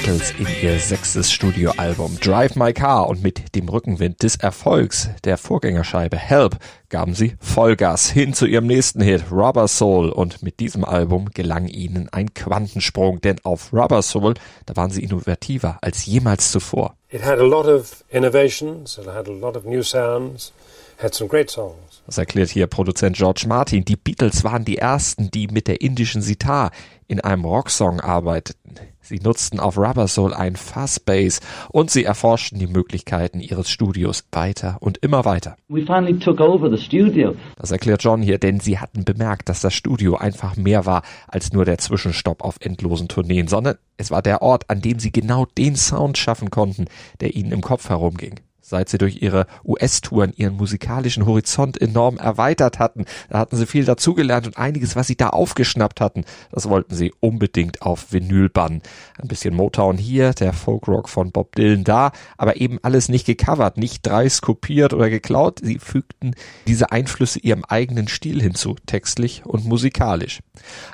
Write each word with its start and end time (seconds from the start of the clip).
Beatles 0.00 0.32
in 0.38 0.46
ihr 0.62 0.78
sechstes 0.78 1.30
Studioalbum 1.30 2.18
Drive 2.20 2.56
My 2.56 2.72
Car 2.72 3.08
und 3.08 3.22
mit 3.22 3.54
dem 3.54 3.68
Rückenwind 3.68 4.22
des 4.22 4.36
Erfolgs 4.36 5.10
der 5.24 5.36
Vorgängerscheibe 5.36 6.16
Help 6.16 6.56
gaben 6.88 7.14
sie 7.14 7.36
Vollgas 7.38 8.08
hin 8.08 8.32
zu 8.32 8.46
ihrem 8.46 8.66
nächsten 8.66 9.02
Hit 9.02 9.30
Rubber 9.30 9.68
Soul 9.68 10.08
und 10.08 10.42
mit 10.42 10.58
diesem 10.58 10.86
Album 10.86 11.28
gelang 11.34 11.68
ihnen 11.68 12.08
ein 12.10 12.32
Quantensprung, 12.32 13.20
denn 13.20 13.36
auf 13.42 13.74
Rubber 13.74 14.00
Soul, 14.00 14.34
da 14.64 14.74
waren 14.74 14.90
sie 14.90 15.02
innovativer 15.02 15.76
als 15.82 16.06
jemals 16.06 16.50
zuvor. 16.50 16.94
It 17.10 17.22
had 17.22 17.38
a 17.38 17.44
lot 17.44 17.66
of 17.66 18.02
innovations, 18.08 18.96
it 18.96 19.06
had 19.06 19.28
a 19.28 19.32
lot 19.32 19.54
of 19.54 19.64
new 19.66 19.82
sounds, 19.82 20.52
had 20.96 21.14
some 21.14 21.28
great 21.28 21.50
songs. 21.50 22.02
Das 22.06 22.16
erklärt 22.16 22.48
hier 22.48 22.68
Produzent 22.68 23.16
George 23.16 23.44
Martin. 23.46 23.84
Die 23.84 23.96
Beatles 23.96 24.44
waren 24.44 24.64
die 24.64 24.78
ersten, 24.78 25.30
die 25.30 25.48
mit 25.48 25.68
der 25.68 25.82
indischen 25.82 26.22
Sitar 26.22 26.70
in 27.06 27.20
einem 27.20 27.44
Rocksong 27.44 28.00
arbeiteten. 28.00 28.76
Sie 29.10 29.18
nutzten 29.18 29.58
auf 29.58 29.76
Rubber 29.76 30.06
Soul 30.06 30.32
ein 30.32 30.54
Fuzz-Bass 30.54 31.40
und 31.70 31.90
sie 31.90 32.04
erforschten 32.04 32.60
die 32.60 32.68
Möglichkeiten 32.68 33.40
ihres 33.40 33.68
Studios 33.68 34.22
weiter 34.30 34.76
und 34.78 34.98
immer 34.98 35.24
weiter. 35.24 35.56
We 35.66 35.80
finally 35.80 36.16
took 36.16 36.38
over 36.38 36.70
the 36.70 36.80
studio. 36.80 37.34
Das 37.56 37.72
erklärt 37.72 38.04
John 38.04 38.22
hier, 38.22 38.38
denn 38.38 38.60
sie 38.60 38.78
hatten 38.78 39.04
bemerkt, 39.04 39.48
dass 39.48 39.62
das 39.62 39.74
Studio 39.74 40.14
einfach 40.14 40.54
mehr 40.56 40.86
war 40.86 41.02
als 41.26 41.52
nur 41.52 41.64
der 41.64 41.78
Zwischenstopp 41.78 42.44
auf 42.44 42.58
endlosen 42.60 43.08
Tourneen, 43.08 43.48
sondern 43.48 43.78
es 43.96 44.12
war 44.12 44.22
der 44.22 44.42
Ort, 44.42 44.70
an 44.70 44.80
dem 44.80 45.00
sie 45.00 45.10
genau 45.10 45.44
den 45.58 45.74
Sound 45.74 46.16
schaffen 46.16 46.52
konnten, 46.52 46.84
der 47.18 47.34
ihnen 47.34 47.50
im 47.50 47.62
Kopf 47.62 47.88
herumging 47.88 48.36
seit 48.70 48.88
sie 48.88 48.98
durch 48.98 49.20
ihre 49.20 49.46
US-Touren 49.64 50.32
ihren 50.36 50.56
musikalischen 50.56 51.26
Horizont 51.26 51.80
enorm 51.80 52.16
erweitert 52.16 52.78
hatten. 52.78 53.04
Da 53.28 53.38
hatten 53.38 53.56
sie 53.56 53.66
viel 53.66 53.84
dazugelernt 53.84 54.46
und 54.46 54.56
einiges, 54.56 54.96
was 54.96 55.08
sie 55.08 55.16
da 55.16 55.30
aufgeschnappt 55.30 56.00
hatten, 56.00 56.24
das 56.52 56.68
wollten 56.68 56.94
sie 56.94 57.12
unbedingt 57.20 57.82
auf 57.82 58.12
Vinyl 58.12 58.48
bannen. 58.48 58.80
Ein 59.20 59.28
bisschen 59.28 59.54
Motown 59.54 59.98
hier, 59.98 60.32
der 60.32 60.52
Folkrock 60.52 61.08
von 61.08 61.32
Bob 61.32 61.54
Dylan 61.56 61.84
da, 61.84 62.12
aber 62.38 62.60
eben 62.60 62.78
alles 62.82 63.08
nicht 63.08 63.26
gecovert, 63.26 63.76
nicht 63.76 64.06
dreist 64.06 64.42
kopiert 64.42 64.94
oder 64.94 65.10
geklaut. 65.10 65.60
Sie 65.62 65.78
fügten 65.78 66.34
diese 66.66 66.92
Einflüsse 66.92 67.40
ihrem 67.40 67.64
eigenen 67.64 68.08
Stil 68.08 68.40
hinzu, 68.40 68.76
textlich 68.86 69.44
und 69.44 69.64
musikalisch. 69.64 70.40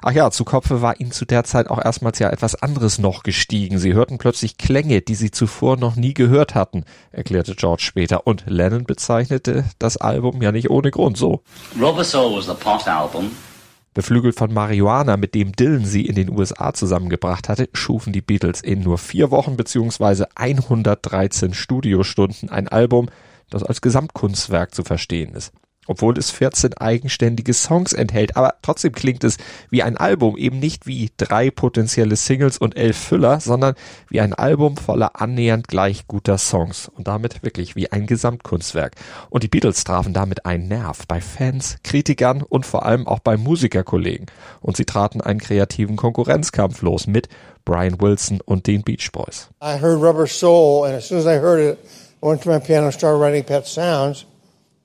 Ach 0.03 0.13
ja, 0.13 0.31
zu 0.31 0.45
Kopfe 0.45 0.81
war 0.81 0.99
ihnen 0.99 1.13
zu 1.13 1.27
der 1.27 1.45
Zeit 1.45 1.69
auch 1.69 1.85
erstmals 1.85 2.19
ja 2.19 2.31
etwas 2.31 2.55
anderes 2.55 2.99
noch 2.99 3.23
gestiegen. 3.23 3.79
Sie 3.79 3.93
hörten 3.93 4.17
plötzlich 4.17 4.57
Klänge, 4.57 5.03
die 5.03 5.15
sie 5.15 5.31
zuvor 5.31 5.77
noch 5.77 5.97
nie 5.97 6.15
gehört 6.15 6.55
hatten, 6.55 6.85
erklärte 7.13 7.53
John 7.53 7.66
George 7.67 7.83
später. 7.83 8.29
Und 8.29 8.45
Lennon 8.47 8.85
bezeichnete 8.85 9.65
das 9.81 9.97
Album 9.97 10.41
ja 10.41 10.53
nicht 10.53 10.71
ohne 10.71 10.93
Grund 10.93 11.17
so. 11.17 11.43
Rubber 11.81 12.05
Soul 12.05 12.37
was 12.39 12.47
the 12.47 12.55
pot 12.55 12.87
album. 12.87 13.33
Beflügelt 13.93 14.37
von 14.37 14.55
Marihuana, 14.55 15.17
mit 15.17 15.35
dem 15.35 15.51
Dylan 15.51 15.85
sie 15.85 16.07
in 16.07 16.15
den 16.15 16.31
USA 16.31 16.73
zusammengebracht 16.75 17.49
hatte, 17.49 17.69
schufen 17.73 18.13
die 18.13 18.21
Beatles 18.21 18.61
in 18.61 18.83
nur 18.83 18.99
vier 18.99 19.33
Wochen 19.33 19.57
bzw. 19.57 20.27
113 20.37 21.55
Studiostunden 21.55 22.51
ein 22.51 22.69
Album, 22.69 23.09
das 23.51 23.65
als 23.65 23.81
Gesamtkunstwerk 23.81 24.73
zu 24.73 24.85
verstehen 24.85 25.35
ist 25.35 25.53
obwohl 25.87 26.19
es 26.19 26.31
14 26.31 26.75
eigenständige 26.75 27.55
Songs 27.55 27.93
enthält. 27.93 28.37
Aber 28.37 28.55
trotzdem 28.63 28.93
klingt 28.93 29.25
es 29.25 29.39
wie 29.71 29.83
ein 29.83 29.97
Album, 29.97 30.37
eben 30.37 30.59
nicht 30.59 30.87
wie 30.87 31.11
drei 31.17 31.51
potenzielle 31.51 32.17
Singles 32.17 32.59
und 32.59 32.77
elf 32.77 32.97
Füller, 32.97 33.41
sondern 33.41 33.75
wie 34.09 34.21
ein 34.21 34.35
Album 34.35 34.77
voller 34.77 35.21
annähernd 35.21 35.69
gleich 35.69 36.07
guter 36.07 36.39
Songs 36.39 36.89
und 36.89 37.09
damit 37.09 37.43
wirklich 37.43 37.77
wie 37.77 37.91
ein 37.93 38.07
Gesamtkunstwerk. 38.07 38.95
Und 39.31 39.43
die 39.43 39.49
Beatles 39.49 39.85
trafen 39.85 40.13
damit 40.13 40.47
einen 40.47 40.69
Nerv 40.69 41.07
bei 41.07 41.21
Fans, 41.21 41.77
Kritikern 41.83 42.43
und 42.43 42.67
vor 42.67 42.85
allem 42.85 43.07
auch 43.07 43.21
bei 43.21 43.37
Musikerkollegen. 43.37 44.27
Und 44.61 44.77
sie 44.77 44.85
traten 44.85 45.21
einen 45.21 45.41
kreativen 45.41 45.97
Konkurrenzkampf 45.97 46.83
los 46.83 47.07
mit 47.07 47.29
Brian 47.65 48.01
Wilson 48.01 48.41
und 48.45 48.67
den 48.67 48.83
Beach 48.83 49.11
Boys. 49.13 49.49
I 49.63 49.81
heard 49.81 50.01
Rubber 50.01 50.27
Soul 50.27 50.87
and 50.87 50.95
as 50.95 51.09
soon 51.09 51.19
as 51.19 51.27
I 51.27 51.41
heard 51.41 51.61
it, 51.61 51.79
I 52.23 52.27
went 52.27 52.43
to 52.43 52.51
my 52.51 52.59
piano 52.59 52.91
started 52.91 53.21
writing 53.21 53.45
Pet 53.45 53.67
Sounds, 53.67 54.27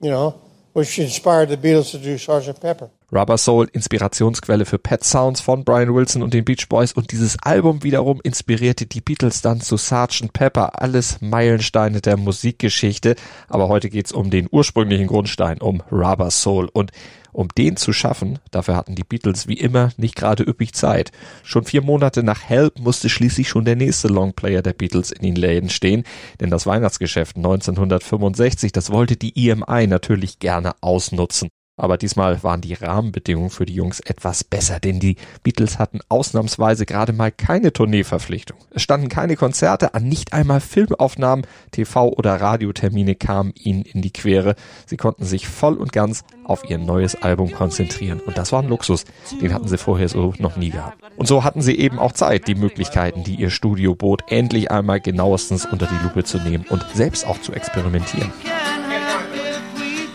you 0.01 0.09
know 0.09 0.35
which 0.73 0.99
inspired 0.99 1.49
the 1.49 1.57
Beatles 1.57 1.91
to 1.91 1.97
do 1.97 2.15
Sgt. 2.15 2.61
Pepper. 2.61 2.89
Rubber 3.13 3.37
Soul, 3.37 3.67
Inspirationsquelle 3.73 4.65
für 4.65 4.79
Pet 4.79 5.03
Sounds 5.03 5.41
von 5.41 5.65
Brian 5.65 5.93
Wilson 5.93 6.23
und 6.23 6.33
den 6.33 6.45
Beach 6.45 6.69
Boys 6.69 6.93
und 6.93 7.11
dieses 7.11 7.37
Album 7.43 7.83
wiederum 7.83 8.21
inspirierte 8.23 8.85
die 8.85 9.01
Beatles 9.01 9.41
dann 9.41 9.59
zu 9.59 9.75
Sgt. 9.75 10.31
Pepper, 10.31 10.81
alles 10.81 11.19
Meilensteine 11.19 11.99
der 11.99 12.15
Musikgeschichte, 12.15 13.15
aber 13.49 13.67
heute 13.67 13.89
geht's 13.89 14.13
um 14.13 14.29
den 14.29 14.47
ursprünglichen 14.49 15.07
Grundstein, 15.07 15.59
um 15.59 15.81
Rubber 15.91 16.31
Soul 16.31 16.69
und 16.71 16.91
um 17.33 17.47
den 17.49 17.77
zu 17.77 17.93
schaffen, 17.93 18.39
dafür 18.51 18.75
hatten 18.75 18.95
die 18.95 19.03
Beatles 19.03 19.47
wie 19.47 19.57
immer 19.57 19.91
nicht 19.97 20.15
gerade 20.15 20.43
üppig 20.43 20.73
Zeit. 20.73 21.11
Schon 21.43 21.65
vier 21.65 21.81
Monate 21.81 22.23
nach 22.23 22.43
Help 22.43 22.79
musste 22.79 23.09
schließlich 23.09 23.49
schon 23.49 23.65
der 23.65 23.75
nächste 23.75 24.07
Longplayer 24.07 24.61
der 24.61 24.73
Beatles 24.73 25.11
in 25.11 25.23
den 25.23 25.35
Läden 25.35 25.69
stehen, 25.69 26.03
denn 26.39 26.49
das 26.49 26.65
Weihnachtsgeschäft 26.65 27.37
1965, 27.37 28.71
das 28.71 28.89
wollte 28.89 29.15
die 29.15 29.49
EMI 29.49 29.87
natürlich 29.87 30.39
gerne 30.39 30.73
ausnutzen. 30.81 31.49
Aber 31.77 31.97
diesmal 31.97 32.43
waren 32.43 32.61
die 32.61 32.73
Rahmenbedingungen 32.73 33.49
für 33.49 33.65
die 33.65 33.73
Jungs 33.73 34.01
etwas 34.01 34.43
besser, 34.43 34.79
denn 34.79 34.99
die 34.99 35.15
Beatles 35.41 35.79
hatten 35.79 35.99
ausnahmsweise 36.09 36.85
gerade 36.85 37.13
mal 37.13 37.31
keine 37.31 37.73
Tourneeverpflichtung. 37.73 38.57
Es 38.71 38.81
standen 38.81 39.09
keine 39.09 39.35
Konzerte 39.35 39.93
an, 39.93 40.03
nicht 40.03 40.33
einmal 40.33 40.59
Filmaufnahmen, 40.59 41.47
TV- 41.73 42.13
oder 42.17 42.39
Radiotermine 42.39 43.15
kamen 43.15 43.53
ihnen 43.57 43.83
in 43.83 44.01
die 44.01 44.11
Quere. 44.11 44.55
Sie 44.85 44.97
konnten 44.97 45.23
sich 45.23 45.47
voll 45.47 45.75
und 45.75 45.93
ganz 45.93 46.23
auf 46.43 46.69
ihr 46.69 46.77
neues 46.77 47.15
Album 47.15 47.51
konzentrieren. 47.51 48.19
Und 48.19 48.37
das 48.37 48.51
war 48.51 48.61
ein 48.61 48.69
Luxus, 48.69 49.05
den 49.41 49.53
hatten 49.53 49.67
sie 49.67 49.77
vorher 49.77 50.09
so 50.09 50.33
noch 50.39 50.57
nie 50.57 50.71
gehabt. 50.71 51.01
Und 51.15 51.27
so 51.27 51.43
hatten 51.43 51.61
sie 51.61 51.77
eben 51.79 51.99
auch 51.99 52.11
Zeit, 52.11 52.47
die 52.47 52.55
Möglichkeiten, 52.55 53.23
die 53.23 53.35
ihr 53.35 53.49
Studio 53.49 53.95
bot, 53.95 54.23
endlich 54.27 54.69
einmal 54.69 54.99
genauestens 54.99 55.65
unter 55.65 55.87
die 55.87 56.03
Lupe 56.03 56.25
zu 56.25 56.37
nehmen 56.37 56.65
und 56.69 56.85
selbst 56.93 57.25
auch 57.25 57.39
zu 57.41 57.53
experimentieren. 57.53 58.31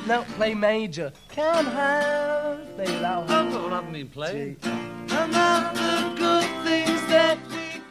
Now 0.06 0.22
play 0.36 0.54
major. 0.54 1.12
Can't 1.30 1.66
have 1.66 2.76
baby 2.76 2.92
loud. 2.92 3.26
That's 3.26 3.54
what 3.56 3.72
I've 3.72 3.90
been 3.90 4.08
playing. 4.08 4.56
And 4.62 5.34
all 5.34 5.72
the 5.74 6.14
good 6.16 6.64
things 6.64 7.00
that 7.08 7.38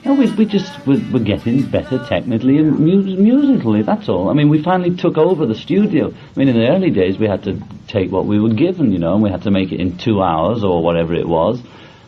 no, 0.06 0.14
we, 0.14 0.32
we 0.36 0.46
just 0.46 0.72
we're, 0.88 1.02
we're 1.12 1.24
getting 1.24 1.70
better 1.70 1.98
technically 2.08 2.60
and 2.60 2.80
mu- 2.80 3.18
musically. 3.18 3.82
That's 3.82 4.08
all. 4.08 4.30
I 4.30 4.34
mean, 4.34 4.48
we 4.48 4.64
finally 4.64 4.96
took 4.96 5.18
over 5.18 5.46
the 5.46 5.56
studio. 5.56 6.14
I 6.14 6.40
mean, 6.40 6.48
in 6.48 6.56
the 6.56 6.70
early 6.70 6.90
days, 6.90 7.18
we 7.18 7.28
had 7.28 7.44
to 7.44 7.62
take 7.88 8.12
what 8.12 8.26
we 8.26 8.40
were 8.40 8.54
given, 8.54 8.94
you 8.94 9.00
know, 9.00 9.16
and 9.16 9.24
we 9.24 9.30
had 9.30 9.42
to 9.42 9.52
make 9.52 9.74
it 9.74 9.82
in 9.82 9.98
two 9.98 10.22
hours 10.22 10.64
or 10.64 10.82
whatever 10.84 11.16
it 11.16 11.28
was, 11.28 11.60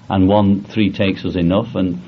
and 0.10 0.30
one 0.30 0.64
three 0.64 0.92
takes 0.92 1.24
was 1.24 1.36
enough, 1.36 1.76
and 1.76 2.00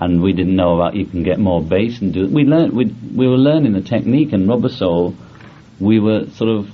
and 0.00 0.22
we 0.22 0.32
didn't 0.32 0.54
know 0.54 0.76
about 0.76 0.94
you 0.94 1.06
can 1.06 1.24
get 1.24 1.40
more 1.40 1.60
bass 1.60 2.00
and 2.02 2.12
do. 2.14 2.28
We 2.28 2.44
learned 2.44 2.72
we 2.74 2.84
we 3.16 3.26
were 3.26 3.38
learning 3.38 3.72
the 3.72 3.80
technique 3.80 4.32
and 4.32 4.48
rubber 4.48 4.68
soul. 4.68 5.16
We 5.80 5.98
were 5.98 6.28
sort 6.30 6.50
of 6.50 6.70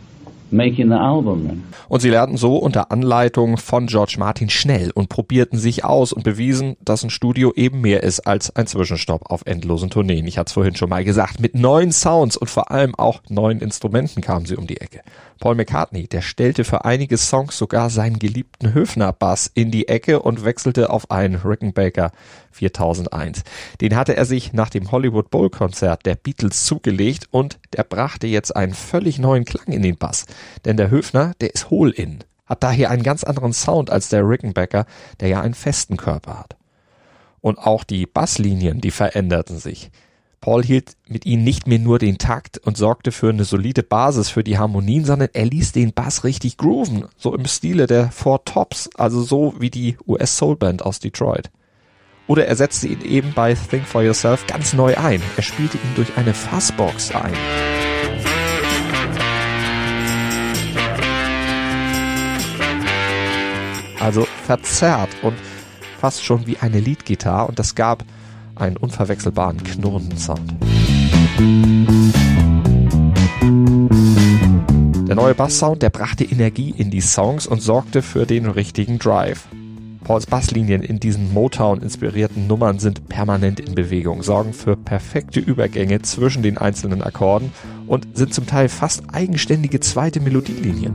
Und 1.90 2.02
sie 2.02 2.10
lernten 2.10 2.38
so 2.38 2.58
unter 2.58 2.92
Anleitung 2.92 3.58
von 3.58 3.88
George 3.88 4.16
Martin 4.18 4.50
schnell 4.50 4.92
und 4.92 5.10
probierten 5.10 5.60
sich 5.60 5.84
aus 5.84 6.14
und 6.14 6.24
bewiesen, 6.24 6.78
dass 6.84 7.04
ein 7.04 7.10
Studio 7.10 7.54
eben 7.56 7.82
mehr 7.82 8.04
ist 8.04 8.22
als 8.22 8.56
ein 8.56 8.68
Zwischenstopp 8.68 9.30
auf 9.30 9.42
endlosen 9.46 9.90
Tourneen. 9.90 10.28
Ich 10.28 10.38
hatte 10.38 10.50
es 10.50 10.54
vorhin 10.54 10.76
schon 10.76 10.90
mal 10.90 11.04
gesagt, 11.04 11.40
mit 11.40 11.56
neuen 11.56 11.92
Sounds 11.92 12.38
und 12.38 12.50
vor 12.50 12.72
allem 12.72 12.96
auch 12.96 13.22
neuen 13.30 13.60
Instrumenten 13.60 14.22
kamen 14.22 14.46
sie 14.46 14.56
um 14.56 14.68
die 14.68 14.82
Ecke. 14.82 15.02
Paul 15.40 15.56
McCartney, 15.56 16.08
der 16.08 16.22
stellte 16.22 16.64
für 16.64 16.86
einige 16.86 17.18
Songs 17.18 17.58
sogar 17.58 17.90
seinen 17.90 18.20
geliebten 18.20 18.74
Höfner-Bass 18.74 19.52
in 19.54 19.72
die 19.72 19.88
Ecke 19.88 20.22
und 20.22 20.44
wechselte 20.44 20.90
auf 20.90 21.12
einen 21.12 21.36
Rickenbacker 21.36 22.12
4001. 22.52 23.44
Den 23.82 23.96
hatte 23.96 24.18
er 24.18 24.26
sich 24.26 24.54
nach 24.54 24.70
dem 24.70 24.92
Hollywood 24.92 25.30
Bowl 25.30 25.50
Konzert 25.50 26.06
der 26.06 26.16
Beatles 26.16 26.66
zugelegt 26.66 27.28
und 27.32 27.60
der 27.76 27.84
brachte 27.84 28.28
jetzt 28.28 28.56
einen 28.56 28.74
völlig 28.74 29.20
neuen 29.20 29.46
Klang 29.46 29.68
in 29.68 29.84
den 29.84 29.98
Bass. 29.98 30.26
Denn 30.66 30.78
der 30.78 30.90
Höfner, 30.90 31.34
der 31.42 31.54
ist 31.54 31.70
hohl 31.70 31.92
in, 31.92 32.20
hat 32.46 32.64
daher 32.64 32.90
einen 32.90 33.04
ganz 33.04 33.24
anderen 33.24 33.54
Sound 33.54 33.90
als 33.90 34.10
der 34.10 34.28
Rickenbacker, 34.28 34.86
der 35.20 35.30
ja 35.30 35.42
einen 35.42 35.54
festen 35.54 35.98
Körper 35.98 36.40
hat. 36.40 36.56
Und 37.42 37.58
auch 37.60 37.84
die 37.84 38.06
Basslinien, 38.06 38.82
die 38.82 38.92
veränderten 38.92 39.60
sich. 39.60 39.92
Paul 40.40 40.64
hielt 40.64 40.96
mit 41.08 41.26
ihnen 41.26 41.44
nicht 41.44 41.68
mehr 41.68 41.80
nur 41.80 42.00
den 42.00 42.18
Takt 42.18 42.58
und 42.60 42.78
sorgte 42.78 43.12
für 43.12 43.30
eine 43.30 43.44
solide 43.44 43.84
Basis 43.84 44.30
für 44.30 44.44
die 44.44 44.58
Harmonien, 44.58 45.04
sondern 45.04 45.30
er 45.34 45.46
ließ 45.46 45.72
den 45.72 45.94
Bass 45.94 46.24
richtig 46.24 46.58
grooven, 46.58 47.06
so 47.18 47.36
im 47.36 47.46
Stile 47.46 47.88
der 47.88 48.12
Four 48.12 48.46
Tops, 48.46 48.90
also 48.96 49.22
so 49.22 49.56
wie 49.60 49.70
die 49.70 49.98
US 50.08 50.38
Soul 50.38 50.56
Band 50.56 50.86
aus 50.86 51.00
Detroit. 51.00 51.50
Oder 52.28 52.46
er 52.48 52.56
setzte 52.56 52.88
ihn 52.88 53.02
eben 53.02 53.34
bei 53.34 53.56
Think 53.56 53.88
for 53.88 54.04
Yourself 54.04 54.46
ganz 54.48 54.74
neu 54.74 54.96
ein. 54.98 55.22
Er 55.38 55.44
spielte 55.44 55.78
ihn 55.78 55.96
durch 55.96 56.18
eine 56.18 56.34
Fassbox 56.34 57.16
ein. 57.16 57.34
Also 64.00 64.28
verzerrt 64.46 65.10
und 65.24 65.36
fast 66.00 66.24
schon 66.24 66.46
wie 66.48 66.58
eine 66.58 66.80
Leadgitarre 66.80 67.48
und 67.48 67.60
das 67.60 67.76
gab 67.76 68.04
einen 68.56 68.78
unverwechselbaren 68.78 69.64
knurrenden 69.64 70.18
Sound. 70.18 70.54
Der 75.08 75.16
neue 75.16 75.36
Basssound, 75.36 75.82
der 75.82 75.90
brachte 75.90 76.24
Energie 76.24 76.74
in 76.76 76.92
die 76.92 77.02
Songs 77.02 77.48
und 77.48 77.62
sorgte 77.62 78.02
für 78.02 78.26
den 78.26 78.48
richtigen 78.48 79.00
Drive. 79.00 79.48
Pauls 80.04 80.26
Basslinien 80.26 80.84
in 80.84 81.00
diesen 81.00 81.34
Motown-inspirierten 81.34 82.48
Nummern 82.48 82.80
sind 82.80 83.10
permanent 83.10 83.60
in 83.60 83.76
Bewegung, 83.76 84.24
sorgen 84.24 84.54
für 84.54 84.78
perfekte 84.78 85.40
Übergänge 85.40 86.02
zwischen 86.02 86.44
den 86.44 86.58
einzelnen 86.58 87.02
Akkorden 87.02 87.52
und 87.88 88.08
sind 88.18 88.34
zum 88.34 88.48
Teil 88.48 88.70
fast 88.70 89.04
eigenständige 89.12 89.82
zweite 89.82 90.22
Melodielinien. 90.22 90.94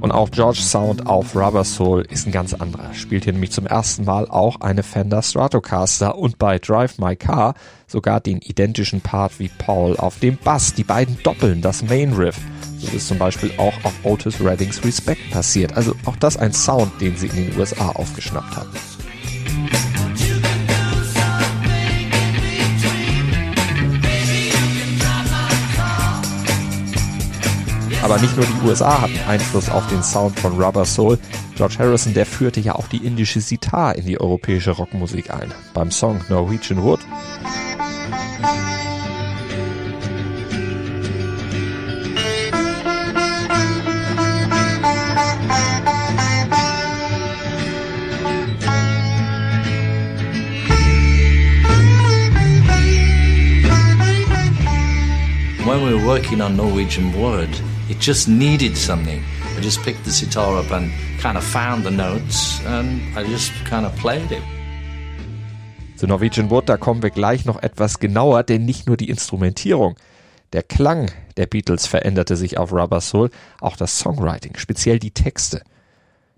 Und 0.00 0.12
auch 0.12 0.30
George 0.30 0.60
Sound 0.60 1.06
auf 1.06 1.34
Rubber 1.34 1.64
Soul 1.64 2.06
ist 2.08 2.26
ein 2.26 2.32
ganz 2.32 2.54
anderer. 2.54 2.94
Spielt 2.94 3.24
hier 3.24 3.32
nämlich 3.32 3.50
zum 3.50 3.66
ersten 3.66 4.04
Mal 4.04 4.28
auch 4.28 4.60
eine 4.60 4.82
Fender 4.82 5.20
Stratocaster 5.20 6.16
und 6.16 6.38
bei 6.38 6.58
Drive 6.58 6.98
My 6.98 7.16
Car 7.16 7.54
sogar 7.86 8.20
den 8.20 8.38
identischen 8.38 9.00
Part 9.00 9.38
wie 9.38 9.48
Paul 9.48 9.96
auf 9.96 10.18
dem 10.20 10.38
Bass. 10.38 10.72
Die 10.74 10.84
beiden 10.84 11.18
doppeln 11.22 11.60
das 11.60 11.82
Main 11.82 12.12
Riff. 12.12 12.38
So 12.78 12.96
ist 12.96 13.08
zum 13.08 13.18
Beispiel 13.18 13.50
auch 13.58 13.74
auf 13.82 13.94
Otis 14.04 14.40
Reddings 14.40 14.84
Respect 14.84 15.30
passiert. 15.30 15.76
Also 15.76 15.94
auch 16.04 16.16
das 16.16 16.36
ein 16.36 16.52
Sound, 16.52 17.00
den 17.00 17.16
sie 17.16 17.26
in 17.26 17.36
den 17.36 17.58
USA 17.58 17.88
aufgeschnappt 17.88 18.56
haben. 18.56 18.70
Aber 28.08 28.22
nicht 28.22 28.36
nur 28.38 28.46
die 28.46 28.66
USA 28.66 29.02
hatten 29.02 29.20
Einfluss 29.28 29.68
auf 29.68 29.86
den 29.88 30.02
Sound 30.02 30.40
von 30.40 30.58
Rubber 30.58 30.86
Soul. 30.86 31.18
George 31.56 31.76
Harrison, 31.78 32.14
der 32.14 32.24
führte 32.24 32.58
ja 32.58 32.74
auch 32.74 32.88
die 32.88 33.04
indische 33.04 33.42
Sitar 33.42 33.96
in 33.96 34.06
die 34.06 34.18
europäische 34.18 34.70
Rockmusik 34.70 35.30
ein. 35.30 35.52
Beim 35.74 35.90
Song 35.90 36.18
Norwegian 36.30 36.82
Wood. 36.82 37.00
When 55.66 55.84
we 55.84 55.92
were 55.92 56.06
working 56.06 56.40
on 56.40 56.56
Norwegian 56.56 57.12
Wood, 57.12 57.50
it 57.88 58.00
just 58.00 58.28
needed 58.28 58.76
something. 58.76 59.22
I 59.56 59.60
just 59.60 59.82
picked 59.82 60.04
the 60.04 60.10
sitar 60.10 60.58
up 60.58 60.70
and 60.70 60.92
kind 61.20 61.36
of 61.36 61.44
found 61.44 61.84
the 61.84 61.90
notes 61.90 62.60
and 62.66 63.00
I 63.16 63.24
just 63.24 63.52
kind 63.64 63.86
of 63.86 63.94
played 63.96 64.30
it. 64.30 64.42
Zu 65.96 66.06
Norwegian 66.06 66.50
Wood, 66.50 66.68
da 66.68 66.76
kommen 66.76 67.02
wir 67.02 67.10
gleich 67.10 67.44
noch 67.44 67.60
etwas 67.60 67.98
genauer, 67.98 68.44
denn 68.44 68.64
nicht 68.64 68.86
nur 68.86 68.96
die 68.96 69.08
Instrumentierung, 69.08 69.96
der 70.52 70.62
Klang 70.62 71.10
der 71.36 71.46
Beatles 71.46 71.86
veränderte 71.86 72.36
sich 72.36 72.56
auf 72.56 72.72
Rubber 72.72 73.00
Soul, 73.00 73.30
auch 73.60 73.76
das 73.76 73.98
Songwriting, 73.98 74.56
speziell 74.56 74.98
die 74.98 75.10
Texte. 75.10 75.62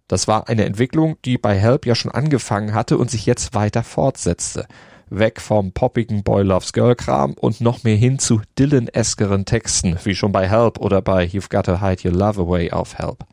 Das 0.09 0.27
war 0.27 0.49
eine 0.49 0.65
Entwicklung, 0.65 1.19
die 1.25 1.37
bei 1.37 1.57
Help 1.57 1.87
ja 1.87 1.95
schon 1.95 2.11
angefangen 2.11 2.75
hatte 2.75 2.97
und 2.97 3.11
sich 3.11 3.27
jetzt 3.27 3.55
weiter 3.55 3.83
fortsetzte 3.83 4.67
weg 5.11 5.41
vom 5.41 5.73
poppigen 5.73 6.23
Boy 6.23 6.43
Loves 6.43 6.73
Girl 6.73 6.95
Kram 6.95 7.35
und 7.35 7.61
noch 7.61 7.85
mehr 7.85 7.97
hin 7.97 8.19
zu 8.19 8.41
Dylan-eskeren 8.59 9.45
Texten, 9.45 9.99
wie 10.05 10.15
schon 10.15 10.33
bei 10.33 10.49
Help 10.49 10.79
oder 10.79 11.03
bei 11.03 11.25
You've 11.25 11.51
Got 11.51 11.67
to 11.67 11.81
Hide 11.81 12.09
Your 12.09 12.17
Love 12.17 12.41
Away 12.41 12.71
auf 12.71 12.99
Help. 12.99 13.27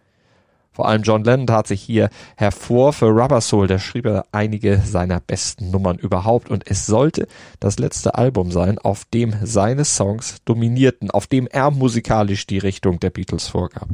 Vor 0.78 0.88
allem 0.88 1.02
John 1.02 1.24
Lennon 1.24 1.48
tat 1.48 1.66
sich 1.66 1.82
hier 1.82 2.10
hervor 2.36 2.94
für 2.94 3.08
Rubber 3.08 3.42
Soul, 3.42 3.66
der 3.66 3.80
schrieb 3.80 4.06
er 4.06 4.26
einige 4.32 4.78
seiner 4.78 5.20
besten 5.20 5.72
Nummern 5.72 5.98
überhaupt 5.98 6.52
und 6.52 6.70
es 6.70 6.86
sollte 6.86 7.28
das 7.60 7.80
letzte 7.80 8.14
Album 8.14 8.52
sein, 8.52 8.78
auf 8.78 9.06
dem 9.06 9.34
seine 9.44 9.86
Songs 9.86 10.36
dominierten, 10.46 11.10
auf 11.10 11.26
dem 11.26 11.48
er 11.48 11.72
musikalisch 11.72 12.46
die 12.46 12.60
Richtung 12.60 13.00
der 13.00 13.10
Beatles 13.10 13.48
vorgab. 13.48 13.90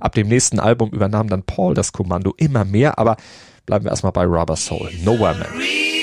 Ab 0.00 0.14
dem 0.14 0.28
nächsten 0.28 0.58
Album 0.58 0.88
übernahm 0.90 1.28
dann 1.28 1.42
Paul 1.42 1.74
das 1.74 1.92
Kommando 1.92 2.32
immer 2.38 2.64
mehr, 2.64 2.98
aber 2.98 3.18
bleiben 3.66 3.84
wir 3.84 3.90
erstmal 3.90 4.12
bei 4.12 4.24
Rubber 4.24 4.56
Soul, 4.56 4.90
Nowhere 5.04 5.34
Man. 5.34 5.93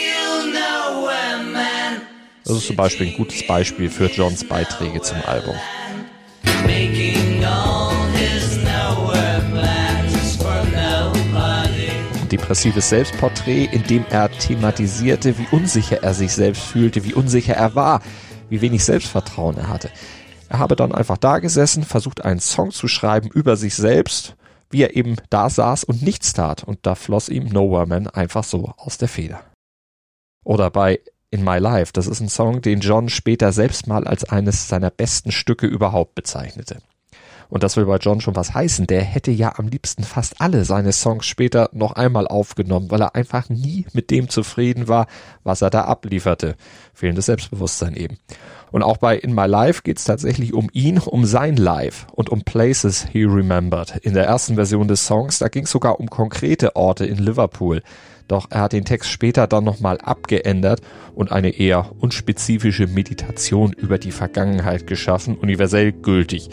Das 2.51 2.59
ist 2.59 2.67
zum 2.67 2.75
Beispiel 2.75 3.07
ein 3.07 3.13
gutes 3.13 3.47
Beispiel 3.47 3.89
für 3.89 4.07
Johns 4.07 4.43
Beiträge 4.43 4.99
zum 5.01 5.15
Album. 5.25 5.55
Ein 12.13 12.29
depressives 12.29 12.89
Selbstporträt, 12.89 13.69
in 13.71 13.83
dem 13.83 14.03
er 14.09 14.29
thematisierte, 14.29 15.37
wie 15.37 15.47
unsicher 15.51 16.03
er 16.03 16.13
sich 16.13 16.33
selbst 16.33 16.63
fühlte, 16.63 17.05
wie 17.05 17.13
unsicher 17.13 17.53
er 17.53 17.73
war, 17.73 18.01
wie 18.49 18.59
wenig 18.59 18.83
Selbstvertrauen 18.83 19.55
er 19.55 19.69
hatte. 19.69 19.89
Er 20.49 20.59
habe 20.59 20.75
dann 20.75 20.93
einfach 20.93 21.17
da 21.17 21.39
gesessen, 21.39 21.85
versucht 21.85 22.25
einen 22.25 22.41
Song 22.41 22.71
zu 22.71 22.89
schreiben 22.89 23.29
über 23.29 23.55
sich 23.55 23.75
selbst, 23.75 24.35
wie 24.69 24.81
er 24.81 24.97
eben 24.97 25.15
da 25.29 25.49
saß 25.49 25.85
und 25.85 26.01
nichts 26.01 26.33
tat. 26.33 26.65
Und 26.65 26.79
da 26.81 26.95
floss 26.95 27.29
ihm 27.29 27.45
Nowhere 27.45 27.87
Man 27.87 28.07
einfach 28.07 28.43
so 28.43 28.73
aus 28.75 28.97
der 28.97 29.07
Feder. 29.07 29.39
Oder 30.43 30.69
bei 30.69 30.99
in 31.31 31.43
My 31.43 31.57
Life. 31.57 31.91
Das 31.93 32.07
ist 32.07 32.19
ein 32.19 32.29
Song, 32.29 32.61
den 32.61 32.81
John 32.81 33.09
später 33.09 33.51
selbst 33.51 33.87
mal 33.87 34.05
als 34.05 34.25
eines 34.25 34.67
seiner 34.67 34.91
besten 34.91 35.31
Stücke 35.31 35.65
überhaupt 35.65 36.13
bezeichnete. 36.13 36.77
Und 37.51 37.63
das 37.63 37.75
will 37.75 37.85
bei 37.85 37.97
John 37.97 38.21
schon 38.21 38.37
was 38.37 38.53
heißen. 38.53 38.87
Der 38.87 39.01
hätte 39.01 39.29
ja 39.29 39.53
am 39.57 39.67
liebsten 39.67 40.03
fast 40.03 40.39
alle 40.39 40.63
seine 40.63 40.93
Songs 40.93 41.25
später 41.25 41.69
noch 41.73 41.91
einmal 41.93 42.25
aufgenommen, 42.25 42.89
weil 42.91 43.01
er 43.01 43.15
einfach 43.15 43.49
nie 43.49 43.85
mit 43.91 44.09
dem 44.09 44.29
zufrieden 44.29 44.87
war, 44.87 45.07
was 45.43 45.61
er 45.61 45.69
da 45.69 45.81
ablieferte. 45.83 46.55
Fehlendes 46.93 47.25
Selbstbewusstsein 47.25 47.95
eben. 47.95 48.19
Und 48.71 48.83
auch 48.83 48.95
bei 48.95 49.17
In 49.17 49.35
My 49.35 49.47
Life 49.47 49.81
geht 49.83 49.97
es 49.97 50.05
tatsächlich 50.05 50.53
um 50.53 50.69
ihn, 50.71 50.97
um 50.97 51.25
sein 51.25 51.57
Life 51.57 52.07
und 52.13 52.29
um 52.29 52.41
Places 52.43 53.05
he 53.11 53.25
remembered. 53.25 53.97
In 53.97 54.13
der 54.13 54.25
ersten 54.25 54.55
Version 54.55 54.87
des 54.87 55.05
Songs, 55.05 55.39
da 55.39 55.49
ging 55.49 55.65
es 55.65 55.71
sogar 55.71 55.99
um 55.99 56.09
konkrete 56.09 56.77
Orte 56.77 57.05
in 57.05 57.17
Liverpool. 57.17 57.83
Doch 58.31 58.47
er 58.49 58.61
hat 58.61 58.71
den 58.71 58.85
Text 58.85 59.09
später 59.09 59.45
dann 59.45 59.65
nochmal 59.65 59.97
abgeändert 59.97 60.79
und 61.13 61.33
eine 61.33 61.49
eher 61.49 61.91
unspezifische 61.99 62.87
Meditation 62.87 63.73
über 63.73 63.97
die 63.97 64.13
Vergangenheit 64.13 64.87
geschaffen, 64.87 65.35
universell 65.35 65.91
gültig. 65.91 66.47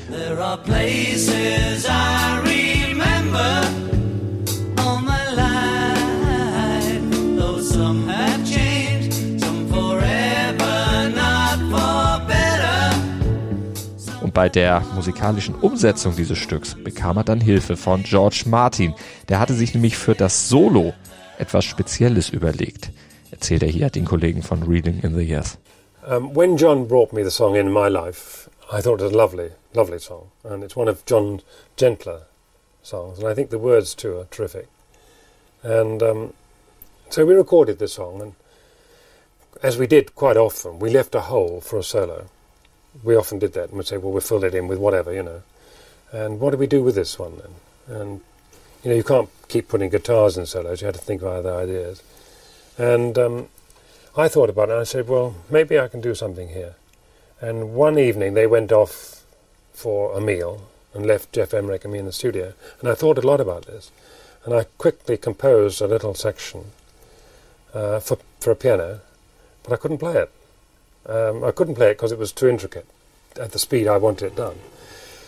Bei 14.34 14.48
der 14.48 14.82
musikalischen 14.94 15.54
Umsetzung 15.56 16.14
dieses 16.14 16.38
Stücks 16.38 16.76
bekam 16.76 17.16
er 17.16 17.24
dann 17.24 17.40
Hilfe 17.40 17.76
von 17.76 18.04
George 18.04 18.44
Martin. 18.46 18.94
Der 19.28 19.40
hatte 19.40 19.54
sich 19.54 19.74
nämlich 19.74 19.96
für 19.96 20.14
das 20.14 20.48
Solo 20.48 20.94
etwas 21.38 21.64
Spezielles 21.64 22.30
überlegt, 22.30 22.90
erzählt 23.30 23.62
er 23.62 23.68
hier 23.68 23.90
den 23.90 24.04
Kollegen 24.04 24.42
von 24.42 24.62
Reading 24.62 25.00
in 25.02 25.14
the 25.14 25.24
Years. 25.24 25.58
Um, 26.06 26.34
when 26.34 26.56
John 26.56 26.86
brought 26.86 27.12
me 27.12 27.22
the 27.22 27.30
song 27.30 27.56
in 27.56 27.70
my 27.70 27.88
life, 27.88 28.48
I 28.72 28.80
thought 28.80 29.00
it 29.00 29.04
was 29.04 29.12
a 29.12 29.16
lovely, 29.16 29.50
lovely 29.74 29.98
song, 29.98 30.30
and 30.44 30.62
it's 30.62 30.76
one 30.76 30.88
of 30.88 31.04
John's 31.06 31.42
gentler 31.76 32.22
songs, 32.82 33.18
and 33.18 33.28
I 33.28 33.34
think 33.34 33.50
the 33.50 33.58
words 33.58 33.94
too 33.94 34.18
are 34.18 34.26
terrific. 34.30 34.68
And 35.62 36.02
um, 36.02 36.32
so 37.10 37.24
we 37.26 37.34
recorded 37.34 37.78
the 37.78 37.88
song, 37.88 38.20
and 38.22 38.34
as 39.62 39.76
we 39.76 39.86
did 39.86 40.14
quite 40.14 40.36
often, 40.36 40.78
we 40.78 40.90
left 40.90 41.14
a 41.14 41.22
hole 41.22 41.60
for 41.60 41.78
a 41.78 41.82
solo. 41.82 42.26
We 43.02 43.16
often 43.16 43.38
did 43.38 43.52
that, 43.54 43.68
and 43.68 43.78
we'd 43.78 43.86
say, 43.86 43.96
well, 43.98 44.12
we'll 44.12 44.20
fill 44.20 44.44
it 44.44 44.54
in 44.54 44.68
with 44.68 44.78
whatever, 44.78 45.12
you 45.12 45.22
know. 45.22 45.42
And 46.10 46.40
what 46.40 46.50
do 46.52 46.56
we 46.56 46.66
do 46.66 46.82
with 46.82 46.94
this 46.94 47.18
one 47.18 47.38
then? 47.38 48.00
And 48.00 48.20
you 48.82 48.90
know, 48.90 48.96
you 48.96 49.04
can't 49.04 49.28
keep 49.48 49.68
putting 49.68 49.90
guitars 49.90 50.36
in 50.36 50.46
solos. 50.46 50.80
You 50.80 50.86
had 50.86 50.94
to 50.94 51.00
think 51.00 51.22
of 51.22 51.28
other 51.28 51.54
ideas. 51.54 52.02
And 52.76 53.18
um, 53.18 53.48
I 54.16 54.28
thought 54.28 54.50
about 54.50 54.68
it 54.68 54.72
and 54.72 54.80
I 54.80 54.84
said, 54.84 55.08
well, 55.08 55.34
maybe 55.50 55.78
I 55.78 55.88
can 55.88 56.00
do 56.00 56.14
something 56.14 56.48
here. 56.48 56.74
And 57.40 57.74
one 57.74 57.98
evening 57.98 58.34
they 58.34 58.46
went 58.46 58.72
off 58.72 59.24
for 59.72 60.16
a 60.16 60.20
meal 60.20 60.68
and 60.94 61.06
left 61.06 61.32
Jeff 61.32 61.54
Emmerich 61.54 61.84
and 61.84 61.92
me 61.92 61.98
in 61.98 62.06
the 62.06 62.12
studio. 62.12 62.52
And 62.80 62.88
I 62.88 62.94
thought 62.94 63.18
a 63.18 63.26
lot 63.26 63.40
about 63.40 63.66
this. 63.66 63.90
And 64.44 64.54
I 64.54 64.64
quickly 64.78 65.16
composed 65.16 65.80
a 65.80 65.86
little 65.86 66.14
section 66.14 66.66
uh, 67.74 68.00
for, 68.00 68.18
for 68.40 68.50
a 68.50 68.56
piano, 68.56 69.00
but 69.62 69.72
I 69.72 69.76
couldn't 69.76 69.98
play 69.98 70.16
it. 70.16 70.30
Um, 71.06 71.44
I 71.44 71.50
couldn't 71.50 71.74
play 71.74 71.90
it 71.90 71.94
because 71.94 72.12
it 72.12 72.18
was 72.18 72.32
too 72.32 72.48
intricate 72.48 72.86
at 73.38 73.52
the 73.52 73.58
speed 73.58 73.86
I 73.86 73.96
wanted 73.96 74.26
it 74.26 74.36
done. 74.36 74.58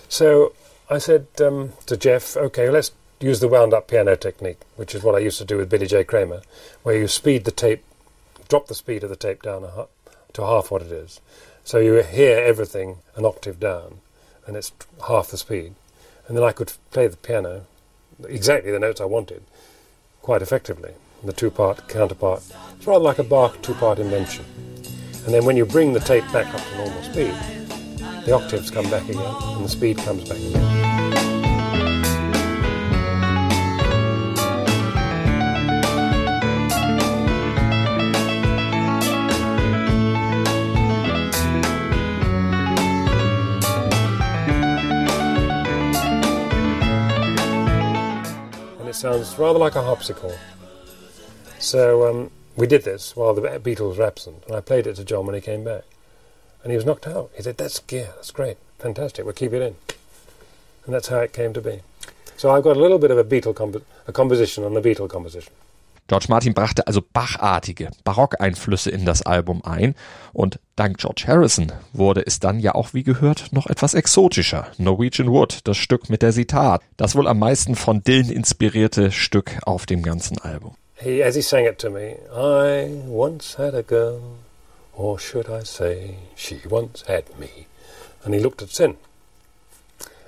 So 0.09 0.53
I 0.89 0.99
said 0.99 1.27
um, 1.41 1.73
to 1.87 1.97
Jeff, 1.97 2.37
okay, 2.37 2.71
let's 2.71 2.91
use 3.21 3.41
the 3.41 3.49
wound 3.49 3.75
up 3.75 3.89
piano 3.89 4.17
technique, 4.17 4.61
which 4.77 4.95
is 4.95 5.03
what 5.03 5.15
I 5.15 5.19
used 5.19 5.39
to 5.39 5.45
do 5.45 5.59
with 5.59 5.71
Billy 5.71 5.87
J. 5.87 6.05
Kramer, 6.05 6.43
where 6.83 6.97
you 6.97 7.07
speed 7.07 7.45
the 7.45 7.51
tape, 7.51 7.85
drop 8.49 8.67
the 8.67 8.75
speed 8.75 9.05
of 9.05 9.11
the 9.11 9.17
tape 9.17 9.43
down 9.43 9.65
a, 9.65 9.87
to 10.33 10.43
half 10.43 10.71
what 10.71 10.83
it 10.83 10.91
is. 10.91 11.21
So 11.65 11.79
you 11.79 12.03
hear 12.03 12.39
everything 12.39 12.99
an 13.17 13.27
octave 13.27 13.61
down, 13.61 13.99
and 14.47 14.57
it's 14.57 14.73
half 15.07 15.29
the 15.29 15.37
speed. 15.37 15.75
And 16.27 16.37
then 16.37 16.45
I 16.45 16.53
could 16.53 16.73
play 16.91 17.07
the 17.07 17.17
piano 17.17 17.67
exactly 18.29 18.71
the 18.71 18.79
notes 18.79 19.01
I 19.01 19.05
wanted 19.05 19.43
quite 20.23 20.43
effectively. 20.43 20.95
The 21.23 21.33
two 21.33 21.51
part 21.51 21.87
counterpart. 21.89 22.43
It's 22.77 22.87
rather 22.87 23.05
like 23.05 23.19
a 23.19 23.25
Bach 23.25 23.61
two 23.61 23.75
part 23.75 23.99
invention. 23.99 24.45
And 25.25 25.35
then 25.35 25.45
when 25.45 25.57
you 25.57 25.67
bring 25.67 25.93
the 25.93 26.01
tape 26.01 26.25
back 26.33 26.53
up 26.55 26.61
to 26.63 26.77
normal 26.77 27.03
speed, 27.03 27.35
the 28.25 28.33
octaves 28.33 28.71
come 28.71 28.89
back 28.89 29.07
again 29.09 29.35
and 29.43 29.65
the 29.65 29.69
speed 29.69 29.99
comes 29.99 30.27
back 30.27 30.39
again. 30.39 30.90
Sounds 49.01 49.39
rather 49.39 49.59
like 49.59 49.77
a 49.77 49.83
harpsichord. 49.83 50.39
So 51.59 52.07
um, 52.07 52.31
we 52.55 52.67
did 52.67 52.85
this 52.85 53.17
while 53.17 53.33
the 53.33 53.41
Beatles 53.41 53.97
were 53.97 54.05
absent, 54.05 54.45
and 54.47 54.55
I 54.55 54.61
played 54.61 54.87
it 54.87 54.97
to 54.97 55.05
John 55.05 55.25
when 55.25 55.35
he 55.35 55.41
came 55.41 55.65
back. 55.65 55.85
And 56.63 56.71
he 56.71 56.77
was 56.77 56.85
knocked 56.85 57.07
out. 57.07 57.31
He 57.35 57.43
said, 57.43 57.57
That's, 57.57 57.81
yeah, 57.91 58.09
that's 58.15 58.31
great, 58.31 58.59
fantastic, 58.79 59.25
we'll 59.25 59.33
keep 59.33 59.55
it 59.55 59.63
in. 59.63 59.75
And 60.85 60.95
that's 60.95 61.09
how 61.09 61.21
it 61.21 61.33
came 61.33 61.55
to 61.55 61.63
be. 61.63 61.81
So 62.37 62.51
I've 62.51 62.63
got 62.63 62.77
a 62.77 62.81
little 62.81 62.99
bit 62.99 63.11
of 63.11 63.17
a 63.17 63.25
Beatle 63.25 63.57
comp 63.57 63.83
a 64.07 64.13
composition 64.13 64.65
on 64.65 64.75
the 64.75 64.83
Beatle 64.83 65.09
composition. 65.09 65.53
George 66.11 66.27
Martin 66.29 66.55
brachte 66.55 66.89
also 66.89 67.03
Bachartige, 67.03 67.89
Barockeinflüsse 68.03 68.91
in 68.91 69.05
das 69.05 69.23
Album 69.23 69.63
ein 69.65 69.95
und 70.33 70.59
dank 70.75 70.99
George 70.99 71.23
Harrison 71.29 71.71
wurde 71.93 72.27
es 72.27 72.41
dann 72.41 72.59
ja 72.59 72.75
auch 72.75 72.93
wie 72.95 73.05
gehört 73.05 73.53
noch 73.53 73.69
etwas 73.69 73.95
exotischer. 73.95 74.67
Norwegian 74.77 75.31
Wood, 75.31 75.61
das 75.69 75.77
Stück 75.77 76.11
mit 76.11 76.23
der 76.23 76.33
Sitar, 76.33 76.81
das 76.97 77.15
wohl 77.15 77.29
am 77.29 77.39
meisten 77.39 77.77
von 77.77 78.03
Dylan 78.03 78.29
inspirierte 78.29 79.13
Stück 79.13 79.61
auf 79.63 79.87
dem 79.87 80.03
ganzen 80.03 80.39
Album. 80.39 80.75
He, 80.97 81.23
as 81.23 81.37
he 81.37 81.43
sang 81.43 81.65
it 81.67 81.79
to 81.79 81.91
me, 81.91 82.17
I 82.35 82.91
once 83.09 83.57
had 83.57 83.77
a 83.77 83.83
girl, 83.83 84.21
or 84.93 85.21
should 85.21 85.47
I 85.49 85.65
say, 85.65 86.17
she 86.35 86.59
once 86.69 87.05
had 87.07 87.23
me. 87.39 87.67
And 88.25 88.35
he 88.35 88.41
looked 88.41 88.63
at 88.63 88.71
sin. 88.71 88.97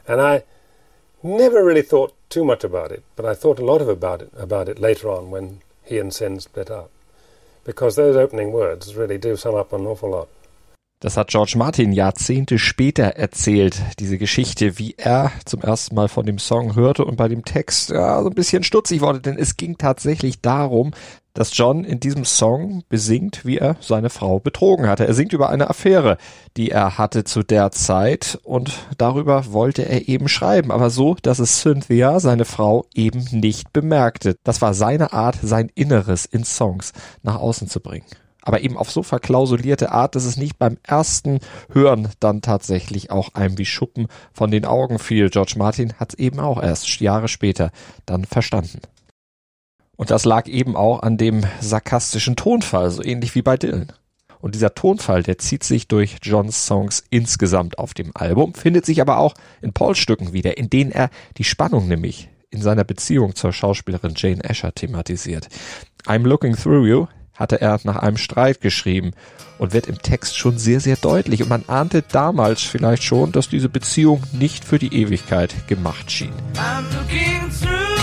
And 0.07 0.21
I 0.21 0.45
never 1.25 1.65
really 1.65 1.83
thought 1.83 2.13
too 2.29 2.45
much 2.45 2.63
about 2.63 2.93
it, 2.93 3.03
but 3.17 3.25
I 3.25 3.35
thought 3.35 3.59
a 3.59 3.65
lot 3.65 3.83
of 3.83 3.89
about 3.89 4.23
it 4.23 4.31
about 4.39 4.69
it 4.69 4.79
later 4.79 5.11
on 5.11 5.33
when 5.33 5.61
he 5.85 6.01
and 6.01 6.13
Sin 6.13 6.41
split 6.41 6.71
up. 6.71 6.91
Because 7.65 7.97
those 7.97 8.19
opening 8.19 8.53
words 8.53 8.97
really 8.97 9.19
do 9.19 9.37
sum 9.37 9.55
up 9.55 9.73
an 9.73 9.87
awful 9.87 10.11
lot. 10.11 10.29
Das 11.03 11.17
hat 11.17 11.31
George 11.31 11.55
Martin 11.57 11.91
Jahrzehnte 11.91 12.61
später 12.61 13.03
erzählt, 13.03 13.83
diese 13.99 14.19
Geschichte, 14.19 14.79
wie 14.79 14.95
er 14.97 15.33
zum 15.45 15.61
ersten 15.61 15.97
Mal 15.97 16.07
von 16.07 16.25
dem 16.25 16.39
Song 16.39 16.77
hörte 16.77 17.05
und 17.05 17.17
bei 17.17 17.27
dem 17.27 17.45
Text 17.45 17.91
ja, 17.91 18.23
so 18.23 18.29
ein 18.29 18.35
bisschen 18.37 18.63
stutzig 18.63 19.01
wurde, 19.01 19.21
denn 19.21 19.37
es 19.37 19.57
ging 19.57 19.77
tatsächlich 19.79 20.43
darum, 20.43 20.93
dass 21.35 21.57
John 21.57 21.85
in 21.85 22.01
diesem 22.01 22.25
Song 22.25 22.83
besingt, 22.89 23.45
wie 23.45 23.59
er 23.59 23.77
seine 23.81 24.11
Frau 24.11 24.39
betrogen 24.39 24.89
hatte. 24.89 25.07
Er 25.07 25.15
singt 25.15 25.33
über 25.33 25.49
eine 25.49 25.71
Affäre, 25.71 26.19
die 26.57 26.71
er 26.71 26.99
hatte 26.99 27.25
zu 27.25 27.43
der 27.43 27.71
Zeit 27.71 28.39
und 28.43 28.73
darüber 28.99 29.53
wollte 29.53 29.83
er 29.83 30.09
eben 30.09 30.29
schreiben, 30.29 30.71
aber 30.71 30.91
so, 30.91 31.17
dass 31.23 31.39
es 31.39 31.61
Cynthia, 31.61 32.21
seine 32.21 32.45
Frau, 32.45 32.87
eben 32.95 33.25
nicht 33.31 33.73
bemerkte. 33.73 34.37
Das 34.45 34.63
war 34.63 34.75
seine 34.75 35.13
Art, 35.13 35.39
sein 35.43 35.71
Inneres 35.75 36.25
in 36.25 36.45
Songs 36.45 36.93
nach 37.23 37.37
außen 37.37 37.69
zu 37.69 37.81
bringen. 37.81 38.07
Aber 38.43 38.63
eben 38.63 38.77
auf 38.77 38.91
so 38.91 39.03
verklausulierte 39.05 39.93
Art, 39.93 40.17
dass 40.17 40.25
es 40.25 40.37
nicht 40.37 40.59
beim 40.59 40.77
ersten 40.83 41.39
Hören 41.73 42.09
dann 42.19 42.43
tatsächlich 42.43 43.11
auch 43.11 43.35
einem 43.35 43.57
wie 43.57 43.65
Schuppen 43.65 44.09
von 44.33 44.51
den 44.51 44.65
Augen 44.65 44.99
fiel. 44.99 45.31
George 45.31 45.55
Martin 45.57 45.95
hat 45.95 46.15
es 46.15 46.19
eben 46.19 46.41
auch 46.41 46.61
erst 46.61 47.01
Jahre 47.01 47.29
später 47.29 47.71
dann 48.05 48.25
verstanden. 48.25 48.81
Und 50.03 50.11
das 50.11 50.25
lag 50.25 50.49
eben 50.49 50.75
auch 50.75 51.05
an 51.05 51.17
dem 51.17 51.43
sarkastischen 51.61 52.35
Tonfall, 52.35 52.91
so 52.91 53.05
ähnlich 53.05 53.37
wie 53.37 53.43
bei 53.43 53.57
Dylan. 53.57 53.93
Und 54.41 54.57
dieser 54.57 54.75
Tonfall, 54.75 55.23
der 55.23 55.39
zieht 55.39 55.63
sich 55.63 55.87
durch 55.87 56.17
Johns 56.25 56.67
Songs 56.67 57.05
insgesamt 57.11 57.79
auf 57.79 57.95
dem 57.95 58.11
Album, 58.15 58.55
findet 58.55 58.85
sich 58.85 59.01
aber 59.01 59.19
auch 59.19 59.35
in 59.61 59.73
Pauls 59.73 59.99
Stücken 59.99 60.33
wieder, 60.33 60.59
in 60.59 60.69
denen 60.69 60.91
er 60.91 61.09
die 61.39 61.45
Spannung 61.45 61.87
nämlich 61.87 62.31
in 62.51 62.61
seiner 62.61 62.83
Beziehung 62.83 63.37
zur 63.37 63.53
Schauspielerin 63.53 64.15
Jane 64.17 64.43
Asher 64.45 64.75
thematisiert. 64.75 65.47
I'm 66.05 66.27
Looking 66.27 66.57
Through 66.57 66.85
You 66.85 67.07
hatte 67.35 67.61
er 67.61 67.79
nach 67.85 67.99
einem 67.99 68.17
Streit 68.17 68.61
geschrieben 68.61 69.13
und 69.59 69.73
wird 69.73 69.87
im 69.87 70.03
Text 70.03 70.37
schon 70.37 70.59
sehr, 70.59 70.81
sehr 70.81 70.97
deutlich. 70.97 71.45
Und 71.45 71.49
man 71.49 71.65
ahnte 71.69 72.03
damals 72.03 72.61
vielleicht 72.63 73.05
schon, 73.05 73.31
dass 73.31 73.51
diese 73.51 73.69
Beziehung 73.69 74.25
nicht 74.33 74.65
für 74.65 74.81
die 74.81 75.01
Ewigkeit 75.01 75.69
gemacht 75.69 76.11
schien. 76.11 76.33
I'm 76.57 76.83
looking 76.93 77.49
through 77.61 78.02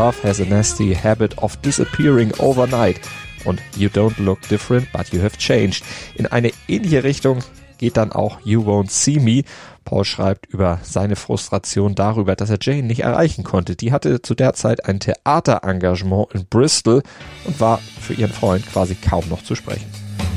Love 0.00 0.22
has 0.22 0.40
a 0.40 0.46
nasty 0.46 0.94
habit 0.94 1.36
of 1.42 1.60
disappearing 1.60 2.32
overnight. 2.38 2.98
Und 3.44 3.60
You 3.76 3.90
don't 3.90 4.18
look 4.18 4.40
different, 4.48 4.90
but 4.92 5.12
you 5.12 5.20
have 5.20 5.36
changed. 5.36 5.84
In 6.14 6.26
eine 6.26 6.52
ähnliche 6.68 7.04
Richtung 7.04 7.40
geht 7.76 7.98
dann 7.98 8.10
auch 8.10 8.38
You 8.42 8.62
won't 8.62 8.88
see 8.88 9.20
me. 9.20 9.42
Paul 9.84 10.06
schreibt 10.06 10.46
über 10.46 10.78
seine 10.82 11.16
Frustration 11.16 11.94
darüber, 11.94 12.34
dass 12.34 12.48
er 12.48 12.56
Jane 12.58 12.84
nicht 12.84 13.00
erreichen 13.00 13.44
konnte. 13.44 13.76
Die 13.76 13.92
hatte 13.92 14.22
zu 14.22 14.34
der 14.34 14.54
Zeit 14.54 14.86
ein 14.86 15.00
Theaterengagement 15.00 16.28
in 16.32 16.46
Bristol 16.46 17.02
und 17.44 17.60
war 17.60 17.78
für 18.00 18.14
ihren 18.14 18.32
Freund 18.32 18.64
quasi 18.72 18.94
kaum 18.94 19.28
noch 19.28 19.44
zu 19.44 19.54
sprechen. 19.54 19.84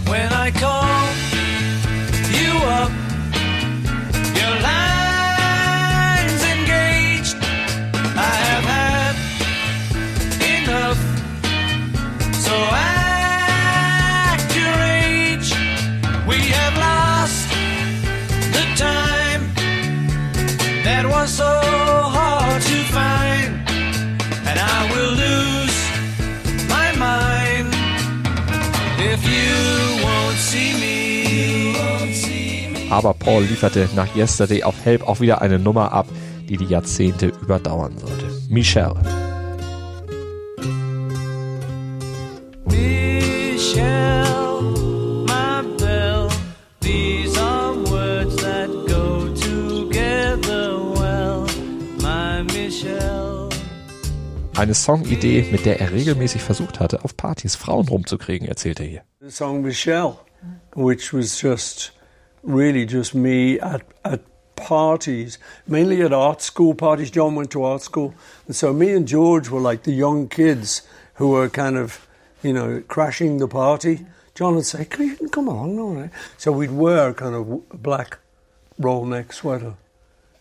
When 0.07 0.29
I 0.33 0.51
call 0.51 0.83
you 2.33 2.67
up 2.67 3.12
Aber 32.93 33.15
Paul 33.15 33.45
lieferte 33.45 33.89
nach 33.95 34.15
Yesterday 34.15 34.61
auf 34.61 34.85
Help 34.85 35.07
auch 35.07 35.19
wieder 35.19 35.41
eine 35.41 35.57
Nummer 35.57 35.91
ab, 35.93 36.05
die 36.47 36.57
die 36.57 36.65
Jahrzehnte 36.65 37.33
überdauern 37.41 37.97
sollte. 37.97 38.29
Michelle. 38.49 38.93
Eine 54.55 54.75
Songidee, 54.75 55.47
mit 55.51 55.65
der 55.65 55.81
er 55.81 55.91
regelmäßig 55.93 56.43
versucht 56.43 56.79
hatte, 56.79 57.03
auf 57.03 57.17
Partys 57.17 57.55
Frauen 57.55 57.87
rumzukriegen, 57.87 58.47
erzählt 58.47 58.79
er 58.79 58.85
hier. 58.85 59.01
The 59.19 59.31
song 59.31 59.63
Michelle, 59.63 60.13
which 60.75 61.11
was 61.11 61.41
just 61.41 61.92
really 62.43 62.85
just 62.85 63.15
me 63.15 63.59
at, 63.59 63.81
at 64.05 64.21
parties, 64.55 65.37
mainly 65.67 66.01
at 66.01 66.13
art 66.13 66.41
school 66.41 66.75
parties. 66.75 67.09
John 67.09 67.35
went 67.35 67.51
to 67.51 67.63
art 67.63 67.81
school, 67.81 68.13
and 68.45 68.55
so 68.55 68.73
me 68.73 68.91
and 68.93 69.07
George 69.07 69.49
were 69.49 69.59
like 69.59 69.83
the 69.83 69.93
young 69.93 70.27
kids 70.27 70.83
who 71.15 71.29
were 71.29 71.49
kind 71.49 71.77
of, 71.77 72.07
you 72.43 72.53
know, 72.53 72.83
crashing 72.87 73.37
the 73.37 73.47
party. 73.47 74.05
John 74.35 74.55
would 74.55 74.65
say, 74.65 74.85
"Come, 74.85 75.29
come 75.29 75.47
along, 75.47 75.79
all 75.79 75.93
right." 75.95 76.09
So 76.37 76.51
we'd 76.51 76.71
wear 76.71 77.13
kind 77.13 77.35
of 77.35 77.81
black 77.81 78.19
roll 78.77 79.05
neck 79.05 79.33
sweater 79.33 79.75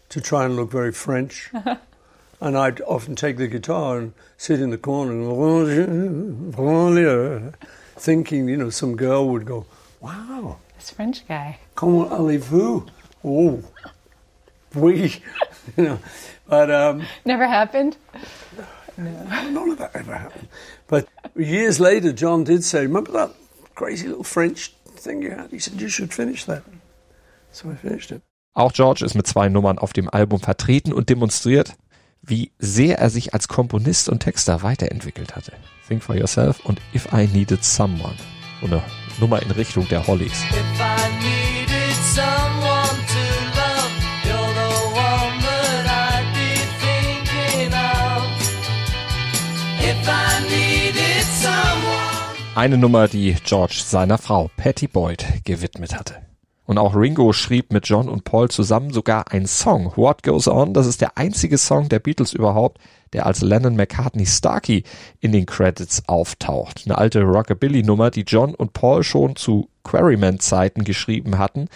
to 0.09 0.21
try 0.21 0.45
and 0.45 0.57
look 0.57 0.71
very 0.71 0.93
French. 0.93 1.51
And 2.43 2.59
I'd 2.59 2.81
often 2.81 3.15
take 3.15 3.37
the 3.37 3.47
guitar 3.47 3.99
and 3.99 4.15
sit 4.37 4.61
in 4.61 4.71
the 4.71 4.77
corner 4.77 5.13
and 5.13 6.53
thinking, 7.95 8.49
you 8.49 8.57
know, 8.57 8.69
some 8.69 8.97
girl 8.97 9.29
would 9.29 9.45
go, 9.45 9.65
wow. 10.01 10.59
This 10.83 10.91
French 10.91 11.25
guy. 11.29 11.59
Comment 11.77 12.11
allez-vous? 12.11 12.87
Oh. 13.23 13.63
we, 14.75 15.23
you 15.77 15.85
know. 15.85 15.99
But 16.49 16.73
um, 16.73 17.07
never 17.25 17.47
happened. 17.47 17.97
No. 18.99 19.11
None 19.51 19.71
of 19.71 19.79
that 19.79 19.95
ever 19.95 20.13
happened. 20.13 20.49
But 20.89 21.07
years 21.37 21.79
later, 21.79 22.13
John 22.13 22.43
did 22.43 22.65
say, 22.65 22.83
"Remember 22.83 23.13
that 23.13 23.31
crazy 23.77 24.09
little 24.09 24.25
French 24.25 24.75
thing 24.97 25.23
you 25.23 25.31
had?" 25.31 25.53
He 25.53 25.61
said, 25.61 25.81
"You 25.81 25.89
should 25.89 26.13
finish 26.13 26.47
that." 26.47 26.65
So 27.53 27.71
I 27.71 27.77
finished 27.77 28.11
it. 28.11 28.23
Auch 28.53 28.73
George 28.73 29.05
ist 29.05 29.15
mit 29.15 29.29
zwei 29.29 29.49
Nummern 29.49 29.79
auf 29.79 29.93
dem 29.93 30.11
Album 30.11 30.41
vertreten 30.41 30.93
und 30.93 31.11
demonstriert, 31.11 31.77
wie 32.23 32.51
sehr 32.59 32.99
er 32.99 33.09
sich 33.09 33.35
als 33.35 33.47
Komponist 33.47 34.09
und 34.09 34.19
Texter 34.19 34.65
weiterentwickelt 34.65 35.37
hatte. 35.37 35.53
Think 35.87 36.03
for 36.03 36.17
Yourself 36.17 36.59
und 36.65 36.81
If 36.93 37.07
I 37.13 37.29
Needed 37.29 37.63
Someone. 37.63 38.17
So 38.61 38.67
eine 38.67 38.83
Nummer 39.23 39.41
in 39.41 39.53
Richtung 39.53 39.87
der 39.87 40.05
Hollies. 40.05 40.33
Eine 52.57 52.77
Nummer, 52.77 53.07
die 53.07 53.37
George 53.45 53.81
seiner 53.85 54.19
Frau 54.19 54.51
Patty 54.57 54.89
Boyd 54.89 55.25
gewidmet 55.45 55.95
hatte. 55.95 56.17
Und 56.65 56.79
auch 56.79 56.97
Ringo 56.97 57.33
schrieb 57.33 57.73
mit 57.73 57.87
John 57.87 58.09
und 58.09 58.25
Paul 58.25 58.51
zusammen 58.51 58.93
sogar 58.93 59.31
einen 59.31 59.47
Song, 59.47 59.93
What 59.95 60.25
Goes 60.25 60.49
On. 60.49 60.75
Das 60.75 60.89
ist 60.89 61.01
der 61.01 61.17
einzige 61.17 61.59
Song 61.59 61.89
der 61.89 62.01
Beatles 62.01 62.33
überhaupt, 62.33 62.81
der 63.13 63.27
als 63.27 63.43
Lennon 63.43 63.77
McCartney 63.77 64.27
Starkey 64.27 64.85
in 65.21 65.33
den 65.33 65.47
Credits 65.47 66.09
auftaucht. 66.09 66.83
Eine 66.85 66.99
alte 66.99 67.23
Rockabilly-Nummer, 67.23 68.11
die 68.11 68.25
John 68.27 68.55
und 68.55 68.73
Paul 68.73 69.03
schon 69.03 69.37
zu 69.37 69.69
Quarryman-Zeiten 69.85 70.85
geschrieben 70.85 71.39
hatten. 71.39 71.69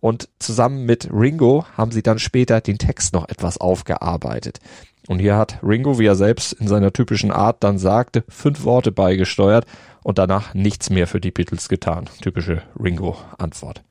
Und 0.00 0.28
zusammen 0.38 0.86
mit 0.86 1.08
Ringo 1.12 1.64
haben 1.76 1.90
sie 1.90 2.02
dann 2.02 2.18
später 2.18 2.60
den 2.60 2.78
Text 2.78 3.12
noch 3.12 3.28
etwas 3.28 3.58
aufgearbeitet. 3.58 4.60
Und 5.08 5.18
hier 5.18 5.36
hat 5.36 5.58
Ringo, 5.62 5.98
wie 5.98 6.06
er 6.06 6.14
selbst 6.14 6.52
in 6.52 6.68
seiner 6.68 6.92
typischen 6.92 7.32
Art 7.32 7.64
dann 7.64 7.78
sagte, 7.78 8.24
fünf 8.28 8.64
Worte 8.64 8.92
beigesteuert 8.92 9.66
und 10.04 10.18
danach 10.18 10.54
nichts 10.54 10.90
mehr 10.90 11.06
für 11.06 11.20
die 11.20 11.30
Beatles 11.30 11.68
getan. 11.68 12.08
Typische 12.20 12.62
Ringo-Antwort. 12.78 13.82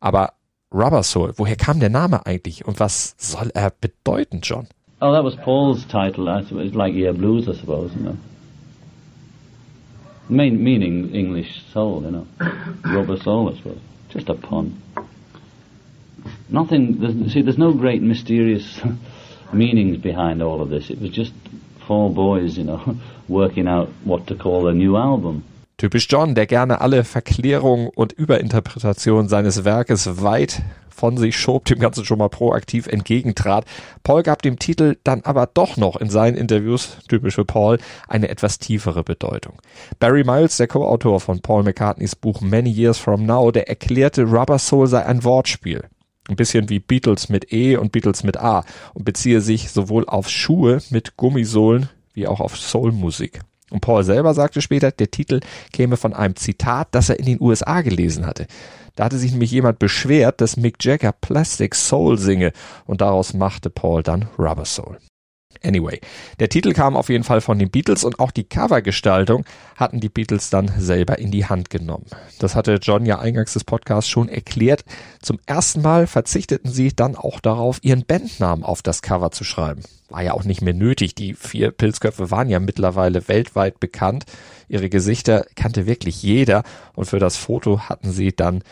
Aber 0.00 0.34
Rubber 0.72 1.02
Soul, 1.02 1.32
woher 1.36 1.56
kam 1.56 1.80
der 1.80 1.90
Name 1.90 2.24
eigentlich 2.26 2.64
und 2.64 2.80
was 2.80 3.14
soll 3.18 3.50
er 3.54 3.70
bedeuten, 3.70 4.40
John? 4.42 4.68
Oh, 5.02 5.14
that 5.14 5.24
was 5.24 5.34
Paul's 5.34 5.84
title. 5.84 6.28
It's 6.28 6.76
like 6.76 6.94
Yeah 6.94 7.10
Blues, 7.10 7.48
I 7.48 7.54
suppose, 7.54 7.92
you 7.92 8.02
know. 8.02 8.16
Main, 10.28 10.62
meaning 10.62 11.12
English 11.12 11.60
soul, 11.72 12.04
you 12.04 12.12
know. 12.12 12.26
Rubber 12.84 13.16
soul, 13.16 13.52
I 13.52 13.56
suppose. 13.56 13.80
Just 14.10 14.28
a 14.28 14.34
pun. 14.34 14.80
Nothing, 16.48 17.00
there's, 17.00 17.32
see, 17.32 17.42
there's 17.42 17.58
no 17.58 17.72
great 17.72 18.00
mysterious 18.00 18.80
meanings 19.52 19.96
behind 19.96 20.40
all 20.40 20.62
of 20.62 20.70
this. 20.70 20.88
It 20.88 21.00
was 21.00 21.10
just 21.10 21.32
four 21.88 22.08
boys, 22.08 22.56
you 22.56 22.62
know, 22.62 22.96
working 23.28 23.66
out 23.66 23.88
what 24.04 24.28
to 24.28 24.36
call 24.36 24.68
a 24.68 24.72
new 24.72 24.96
album. 24.96 25.42
Typisch 25.82 26.06
John, 26.08 26.36
der 26.36 26.46
gerne 26.46 26.80
alle 26.80 27.02
Verklärung 27.02 27.88
und 27.88 28.12
Überinterpretation 28.12 29.26
seines 29.26 29.64
Werkes 29.64 30.22
weit 30.22 30.62
von 30.88 31.16
sich 31.16 31.36
schob, 31.36 31.64
dem 31.64 31.80
Ganzen 31.80 32.04
schon 32.04 32.20
mal 32.20 32.28
proaktiv 32.28 32.86
entgegentrat. 32.86 33.64
Paul 34.04 34.22
gab 34.22 34.42
dem 34.42 34.60
Titel 34.60 34.96
dann 35.02 35.22
aber 35.22 35.48
doch 35.52 35.76
noch 35.76 35.96
in 35.96 36.08
seinen 36.08 36.36
Interviews, 36.36 36.98
typisch 37.08 37.34
für 37.34 37.44
Paul, 37.44 37.78
eine 38.06 38.28
etwas 38.28 38.60
tiefere 38.60 39.02
Bedeutung. 39.02 39.54
Barry 39.98 40.22
Miles, 40.22 40.56
der 40.56 40.68
Co-Autor 40.68 41.18
von 41.18 41.42
Paul 41.42 41.64
McCartneys 41.64 42.14
Buch 42.14 42.40
Many 42.42 42.70
Years 42.70 42.98
From 42.98 43.26
Now, 43.26 43.50
der 43.50 43.68
erklärte, 43.68 44.22
Rubber 44.22 44.60
Soul 44.60 44.86
sei 44.86 45.04
ein 45.04 45.24
Wortspiel. 45.24 45.82
Ein 46.28 46.36
bisschen 46.36 46.68
wie 46.68 46.78
Beatles 46.78 47.28
mit 47.28 47.52
E 47.52 47.76
und 47.76 47.90
Beatles 47.90 48.22
mit 48.22 48.36
A 48.36 48.64
und 48.94 49.04
beziehe 49.04 49.40
sich 49.40 49.72
sowohl 49.72 50.04
auf 50.06 50.28
Schuhe 50.28 50.78
mit 50.90 51.16
Gummisohlen 51.16 51.88
wie 52.14 52.28
auch 52.28 52.38
auf 52.38 52.56
Soulmusik. 52.56 53.40
Und 53.72 53.80
Paul 53.80 54.04
selber 54.04 54.34
sagte 54.34 54.60
später, 54.60 54.90
der 54.90 55.10
Titel 55.10 55.40
käme 55.72 55.96
von 55.96 56.12
einem 56.12 56.36
Zitat, 56.36 56.88
das 56.90 57.08
er 57.08 57.18
in 57.18 57.24
den 57.24 57.40
USA 57.40 57.80
gelesen 57.80 58.26
hatte. 58.26 58.46
Da 58.94 59.04
hatte 59.04 59.16
sich 59.16 59.32
nämlich 59.32 59.50
jemand 59.50 59.78
beschwert, 59.78 60.42
dass 60.42 60.58
Mick 60.58 60.84
Jagger 60.84 61.12
Plastic 61.12 61.74
Soul 61.74 62.18
singe 62.18 62.52
und 62.84 63.00
daraus 63.00 63.32
machte 63.32 63.70
Paul 63.70 64.02
dann 64.02 64.28
Rubber 64.38 64.66
Soul. 64.66 64.98
Anyway, 65.64 66.00
der 66.40 66.48
Titel 66.48 66.72
kam 66.72 66.96
auf 66.96 67.08
jeden 67.08 67.24
Fall 67.24 67.40
von 67.40 67.58
den 67.58 67.70
Beatles 67.70 68.04
und 68.04 68.18
auch 68.18 68.30
die 68.30 68.44
Covergestaltung 68.44 69.44
hatten 69.76 70.00
die 70.00 70.08
Beatles 70.08 70.50
dann 70.50 70.70
selber 70.78 71.18
in 71.18 71.30
die 71.30 71.46
Hand 71.46 71.70
genommen. 71.70 72.06
Das 72.38 72.54
hatte 72.54 72.78
John 72.82 73.06
ja 73.06 73.18
eingangs 73.18 73.52
des 73.52 73.64
Podcasts 73.64 74.10
schon 74.10 74.28
erklärt. 74.28 74.84
Zum 75.20 75.38
ersten 75.46 75.82
Mal 75.82 76.06
verzichteten 76.06 76.70
sie 76.70 76.92
dann 76.94 77.16
auch 77.16 77.40
darauf, 77.40 77.78
ihren 77.82 78.04
Bandnamen 78.04 78.64
auf 78.64 78.82
das 78.82 79.02
Cover 79.02 79.30
zu 79.30 79.44
schreiben. 79.44 79.82
War 80.08 80.22
ja 80.22 80.34
auch 80.34 80.44
nicht 80.44 80.60
mehr 80.62 80.74
nötig. 80.74 81.14
Die 81.14 81.34
vier 81.34 81.70
Pilzköpfe 81.70 82.30
waren 82.30 82.50
ja 82.50 82.60
mittlerweile 82.60 83.28
weltweit 83.28 83.80
bekannt. 83.80 84.24
Ihre 84.68 84.88
Gesichter 84.88 85.46
kannte 85.56 85.86
wirklich 85.86 86.22
jeder 86.22 86.64
und 86.94 87.06
für 87.06 87.18
das 87.18 87.36
Foto 87.36 87.88
hatten 87.88 88.10
sie 88.10 88.34
dann 88.34 88.62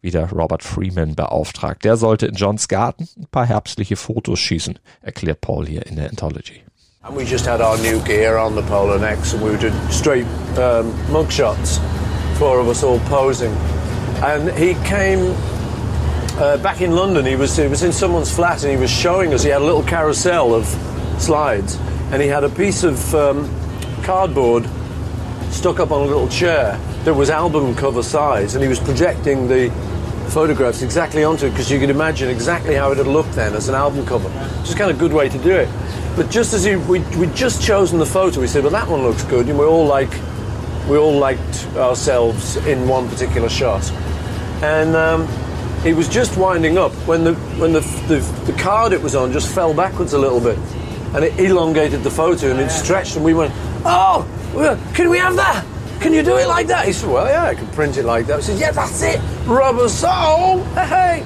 wieder 0.00 0.30
Robert 0.30 0.62
Freeman 0.62 1.14
beauftragt. 1.14 1.84
Der 1.84 1.96
sollte 1.96 2.26
in 2.26 2.34
Johns 2.34 2.68
Garten 2.68 3.08
ein 3.16 3.26
paar 3.30 3.46
herbstliche 3.46 3.96
Fotos 3.96 4.38
schießen, 4.38 4.78
erklärt 5.02 5.40
Paul 5.40 5.66
hier 5.66 5.86
in 5.86 5.96
der 5.96 6.08
Anthology. 6.08 6.62
And 7.02 7.16
we 7.16 7.22
just 7.22 7.46
had 7.46 7.60
our 7.60 7.78
new 7.78 8.00
gear 8.00 8.38
on 8.38 8.54
the 8.54 8.62
Polar 8.62 8.98
Next 8.98 9.32
and 9.32 9.42
we 9.42 9.56
did 9.56 9.72
straight 9.90 10.26
um, 10.58 10.92
mugshots, 11.10 11.80
four 12.38 12.58
of 12.60 12.68
us 12.68 12.82
all 12.82 12.98
posing. 13.08 13.52
And 14.22 14.50
he 14.58 14.74
came 14.84 15.34
uh, 16.38 16.56
back 16.58 16.80
in 16.80 16.94
London, 16.94 17.24
he 17.24 17.36
was, 17.36 17.56
he 17.56 17.68
was 17.68 17.82
in 17.82 17.92
someone's 17.92 18.34
flat 18.34 18.62
and 18.64 18.72
he 18.72 18.76
was 18.76 18.90
showing 18.90 19.32
us, 19.32 19.42
he 19.42 19.50
had 19.50 19.62
a 19.62 19.64
little 19.64 19.84
carousel 19.84 20.54
of 20.54 20.66
slides 21.18 21.78
and 22.10 22.20
he 22.20 22.28
had 22.28 22.44
a 22.44 22.48
piece 22.48 22.84
of 22.84 23.14
um, 23.14 23.48
cardboard 24.02 24.64
stuck 25.50 25.80
up 25.80 25.90
on 25.90 26.02
a 26.02 26.06
little 26.06 26.28
chair 26.28 26.78
that 27.04 27.14
was 27.14 27.30
album 27.30 27.74
cover 27.74 28.02
size 28.02 28.54
and 28.54 28.62
he 28.62 28.68
was 28.68 28.78
projecting 28.78 29.48
the 29.48 29.70
photographs 30.28 30.82
exactly 30.82 31.24
onto 31.24 31.46
it 31.46 31.50
because 31.50 31.70
you 31.70 31.78
could 31.78 31.90
imagine 31.90 32.28
exactly 32.28 32.74
how 32.74 32.92
it 32.92 32.98
had 32.98 33.06
looked 33.06 33.32
then 33.32 33.54
as 33.54 33.68
an 33.68 33.74
album 33.74 34.04
cover. 34.06 34.28
Just 34.60 34.76
kind 34.76 34.90
of 34.90 34.96
a 34.96 35.00
good 35.00 35.12
way 35.12 35.28
to 35.28 35.38
do 35.38 35.50
it. 35.50 35.68
But 36.16 36.30
just 36.30 36.52
as 36.52 36.64
he, 36.64 36.76
we 36.76 37.00
we'd 37.16 37.34
just 37.34 37.62
chosen 37.62 37.98
the 37.98 38.06
photo, 38.06 38.40
we 38.40 38.46
said, 38.46 38.62
well, 38.62 38.72
that 38.72 38.88
one 38.88 39.02
looks 39.02 39.24
good, 39.24 39.48
and 39.48 39.58
we 39.58 39.64
all 39.64 39.86
like 39.86 40.10
we 40.88 40.96
all 40.96 41.16
liked 41.16 41.66
ourselves 41.76 42.56
in 42.66 42.88
one 42.88 43.08
particular 43.08 43.48
shot. 43.48 43.88
And 44.62 44.96
um, 44.96 45.28
he 45.82 45.92
was 45.92 46.08
just 46.08 46.36
winding 46.36 46.76
up 46.76 46.92
when 47.06 47.24
the 47.24 47.34
when 47.60 47.72
the, 47.72 47.80
the 48.08 48.18
the 48.50 48.58
card 48.58 48.92
it 48.92 49.00
was 49.00 49.14
on 49.14 49.32
just 49.32 49.54
fell 49.54 49.72
backwards 49.72 50.12
a 50.12 50.18
little 50.18 50.40
bit, 50.40 50.58
and 51.14 51.24
it 51.24 51.38
elongated 51.38 52.02
the 52.02 52.10
photo 52.10 52.50
and 52.50 52.60
it 52.60 52.70
stretched, 52.70 53.14
and 53.16 53.24
we 53.24 53.32
went, 53.32 53.52
oh, 53.84 54.26
can 54.94 55.10
we 55.10 55.18
have 55.18 55.36
that? 55.36 55.64
Can 56.00 56.12
you 56.12 56.22
do 56.22 56.36
it 56.36 56.46
like 56.46 56.68
that? 56.68 56.84
He 56.86 56.92
said, 56.92 57.10
Well, 57.10 57.26
yeah, 57.26 57.50
I 57.50 57.54
can 57.54 57.66
print 57.68 57.96
it 57.96 58.04
like 58.04 58.26
that. 58.26 58.38
I 58.38 58.42
said, 58.42 58.58
Yeah, 58.58 58.72
that's 58.72 59.02
it. 59.02 59.20
Rubber 59.46 59.88
Soul. 59.88 60.62
Hey. 60.74 61.24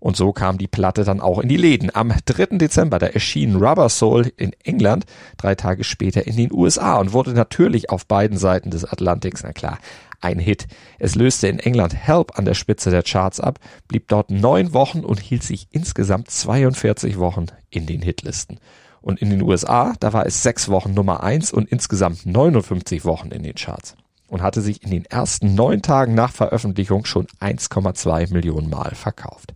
Und 0.00 0.16
so 0.16 0.32
kam 0.32 0.58
die 0.58 0.68
Platte 0.68 1.04
dann 1.04 1.20
auch 1.20 1.40
in 1.40 1.48
die 1.48 1.56
Läden. 1.56 1.90
Am 1.94 2.12
3. 2.24 2.58
Dezember, 2.58 2.98
da 2.98 3.06
erschien 3.06 3.56
Rubber 3.56 3.88
Soul 3.88 4.32
in 4.36 4.52
England, 4.64 5.06
drei 5.36 5.54
Tage 5.54 5.82
später 5.82 6.26
in 6.26 6.36
den 6.36 6.52
USA 6.52 6.98
und 6.98 7.12
wurde 7.12 7.32
natürlich 7.32 7.90
auf 7.90 8.06
beiden 8.06 8.38
Seiten 8.38 8.70
des 8.70 8.84
Atlantiks, 8.84 9.42
na 9.42 9.52
klar, 9.52 9.78
ein 10.20 10.38
Hit. 10.38 10.66
Es 10.98 11.14
löste 11.14 11.48
in 11.48 11.58
England 11.58 11.94
Help 11.94 12.38
an 12.38 12.44
der 12.44 12.54
Spitze 12.54 12.90
der 12.90 13.02
Charts 13.02 13.40
ab, 13.40 13.58
blieb 13.88 14.08
dort 14.08 14.30
neun 14.30 14.72
Wochen 14.72 15.00
und 15.00 15.20
hielt 15.20 15.42
sich 15.42 15.68
insgesamt 15.72 16.30
42 16.30 17.18
Wochen 17.18 17.46
in 17.70 17.86
den 17.86 18.02
Hitlisten. 18.02 18.58
Und 19.00 19.20
in 19.20 19.30
den 19.30 19.42
USA, 19.42 19.94
da 20.00 20.12
war 20.12 20.26
es 20.26 20.42
sechs 20.42 20.68
Wochen 20.68 20.94
Nummer 20.94 21.22
eins 21.22 21.52
und 21.52 21.70
insgesamt 21.70 22.26
59 22.26 23.04
Wochen 23.04 23.28
in 23.28 23.42
den 23.42 23.54
Charts 23.54 23.94
und 24.28 24.42
hatte 24.42 24.60
sich 24.60 24.82
in 24.82 24.90
den 24.90 25.04
ersten 25.06 25.54
neun 25.54 25.82
Tagen 25.82 26.14
nach 26.14 26.32
Veröffentlichung 26.32 27.04
schon 27.04 27.26
1,2 27.40 28.32
Millionen 28.32 28.70
Mal 28.70 28.94
verkauft. 28.94 29.54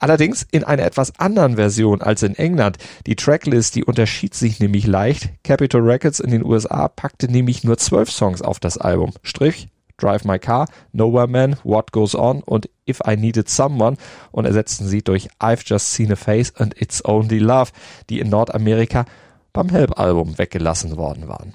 Allerdings 0.00 0.46
in 0.50 0.64
einer 0.64 0.84
etwas 0.84 1.18
anderen 1.18 1.56
Version 1.56 2.02
als 2.02 2.22
in 2.22 2.36
England. 2.36 2.78
Die 3.06 3.16
Tracklist, 3.16 3.74
die 3.74 3.84
unterschied 3.84 4.32
sich 4.34 4.60
nämlich 4.60 4.86
leicht. 4.86 5.30
Capitol 5.42 5.82
Records 5.82 6.20
in 6.20 6.30
den 6.30 6.44
USA 6.44 6.88
packte 6.88 7.30
nämlich 7.30 7.64
nur 7.64 7.78
zwölf 7.78 8.10
Songs 8.10 8.40
auf 8.40 8.60
das 8.60 8.78
Album. 8.78 9.12
Strich, 9.22 9.68
Drive 9.98 10.24
My 10.24 10.38
Car, 10.38 10.68
Nowhere 10.92 11.26
Man, 11.26 11.56
What 11.62 11.92
Goes 11.92 12.14
On 12.14 12.42
und 12.42 12.70
If 12.88 13.00
I 13.06 13.16
Needed 13.16 13.48
Someone 13.48 13.96
und 14.32 14.46
ersetzten 14.46 14.86
sie 14.86 15.02
durch 15.02 15.28
I've 15.40 15.62
Just 15.66 15.92
Seen 15.92 16.12
a 16.12 16.16
Face 16.16 16.54
and 16.56 16.80
It's 16.80 17.04
Only 17.04 17.38
Love, 17.38 17.72
die 18.08 18.20
in 18.20 18.30
Nordamerika 18.30 19.04
beim 19.52 19.68
Help-Album 19.68 20.38
weggelassen 20.38 20.96
worden 20.96 21.28
waren. 21.28 21.54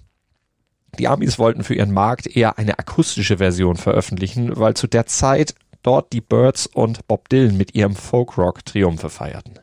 Die 0.99 1.07
Amis 1.07 1.39
wollten 1.39 1.63
für 1.63 1.73
ihren 1.73 1.91
Markt 1.91 2.27
eher 2.27 2.57
eine 2.59 2.77
akustische 2.77 3.37
Version 3.37 3.77
veröffentlichen, 3.77 4.55
weil 4.55 4.75
zu 4.75 4.87
der 4.87 5.07
Zeit 5.07 5.55
dort 5.81 6.13
die 6.13 6.21
Birds 6.21 6.67
und 6.67 7.07
Bob 7.07 7.29
Dylan 7.29 7.57
mit 7.57 7.73
ihrem 7.75 7.95
Folkrock 7.95 8.63
Triumphe 8.65 9.09
feierten. 9.09 9.59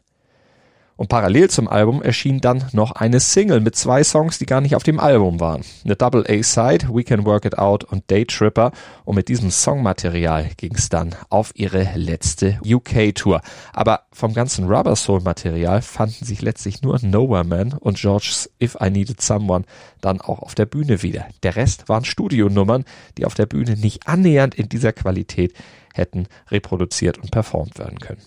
Und 1.01 1.09
parallel 1.09 1.49
zum 1.49 1.67
Album 1.67 2.03
erschien 2.03 2.43
dann 2.43 2.63
noch 2.73 2.93
eine 2.93 3.21
Single 3.21 3.61
mit 3.61 3.75
zwei 3.75 4.05
Songs, 4.05 4.39
die 4.39 4.45
gar 4.45 4.61
nicht 4.61 4.77
auf 4.77 4.83
dem 4.83 5.01
Album 5.01 5.41
waren. 5.41 5.63
Eine 5.83 5.97
Double 5.97 6.27
A-Side, 6.29 6.91
We 6.93 7.05
Can 7.05 7.25
Work 7.25 7.47
It 7.47 7.57
Out 7.57 7.85
und 7.85 8.11
Day 8.11 8.27
Tripper. 8.27 8.71
Und 9.07 9.15
mit 9.15 9.29
diesem 9.29 9.51
Songmaterial 9.51 10.51
ging 10.59 10.75
es 10.75 10.91
dann 10.91 11.15
auf 11.31 11.53
ihre 11.55 11.89
letzte 11.95 12.61
UK-Tour. 12.63 13.41
Aber 13.73 14.03
vom 14.13 14.35
ganzen 14.35 14.67
Rubber 14.67 14.95
Soul-Material 14.95 15.81
fanden 15.81 16.27
sich 16.27 16.43
letztlich 16.43 16.83
nur 16.83 16.99
Nowhere 17.01 17.45
Man 17.45 17.73
und 17.73 17.97
George's 17.97 18.51
If 18.63 18.77
I 18.79 18.91
Needed 18.91 19.23
Someone 19.23 19.65
dann 20.03 20.21
auch 20.21 20.41
auf 20.41 20.55
der 20.55 20.67
Bühne 20.67 21.03
wieder. 21.03 21.25
Der 21.43 21.57
Rest 21.57 21.89
waren 21.89 22.05
Studionummern, 22.05 22.85
die 23.17 23.25
auf 23.25 23.33
der 23.33 23.47
Bühne 23.47 23.75
nicht 23.75 24.07
annähernd 24.07 24.55
in 24.55 24.69
dieser 24.69 24.93
Qualität 24.93 25.55
hätten 25.95 26.27
reproduziert 26.51 27.17
und 27.17 27.31
performt 27.31 27.79
werden 27.79 28.01
können. 28.01 28.21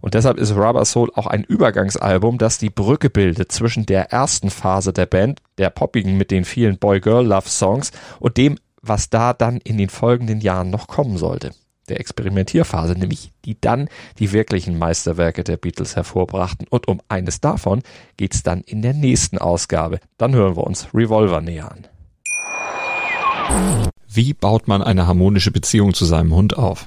Und 0.00 0.14
deshalb 0.14 0.38
ist 0.38 0.54
Rubber 0.54 0.84
Soul 0.84 1.10
auch 1.14 1.26
ein 1.26 1.44
Übergangsalbum, 1.44 2.38
das 2.38 2.58
die 2.58 2.70
Brücke 2.70 3.10
bildet 3.10 3.52
zwischen 3.52 3.86
der 3.86 4.12
ersten 4.12 4.50
Phase 4.50 4.92
der 4.92 5.06
Band, 5.06 5.40
der 5.58 5.70
poppigen 5.70 6.16
mit 6.16 6.30
den 6.30 6.44
vielen 6.44 6.78
Boy-Girl-Love-Songs 6.78 7.92
und 8.20 8.36
dem, 8.36 8.58
was 8.82 9.10
da 9.10 9.32
dann 9.32 9.58
in 9.58 9.76
den 9.76 9.88
folgenden 9.88 10.40
Jahren 10.40 10.70
noch 10.70 10.86
kommen 10.86 11.18
sollte. 11.18 11.50
Der 11.88 12.00
Experimentierphase, 12.00 12.92
nämlich 12.92 13.32
die 13.44 13.58
dann 13.58 13.88
die 14.18 14.32
wirklichen 14.32 14.78
Meisterwerke 14.78 15.42
der 15.42 15.56
Beatles 15.56 15.96
hervorbrachten. 15.96 16.66
Und 16.68 16.86
um 16.86 17.00
eines 17.08 17.40
davon 17.40 17.82
geht's 18.18 18.42
dann 18.42 18.60
in 18.60 18.82
der 18.82 18.92
nächsten 18.92 19.38
Ausgabe. 19.38 19.98
Dann 20.18 20.34
hören 20.34 20.56
wir 20.56 20.64
uns 20.64 20.88
Revolver 20.92 21.40
näher 21.40 21.72
an. 21.72 21.86
Wie 24.06 24.34
baut 24.34 24.68
man 24.68 24.82
eine 24.82 25.06
harmonische 25.06 25.50
Beziehung 25.50 25.94
zu 25.94 26.04
seinem 26.04 26.34
Hund 26.34 26.58
auf? 26.58 26.86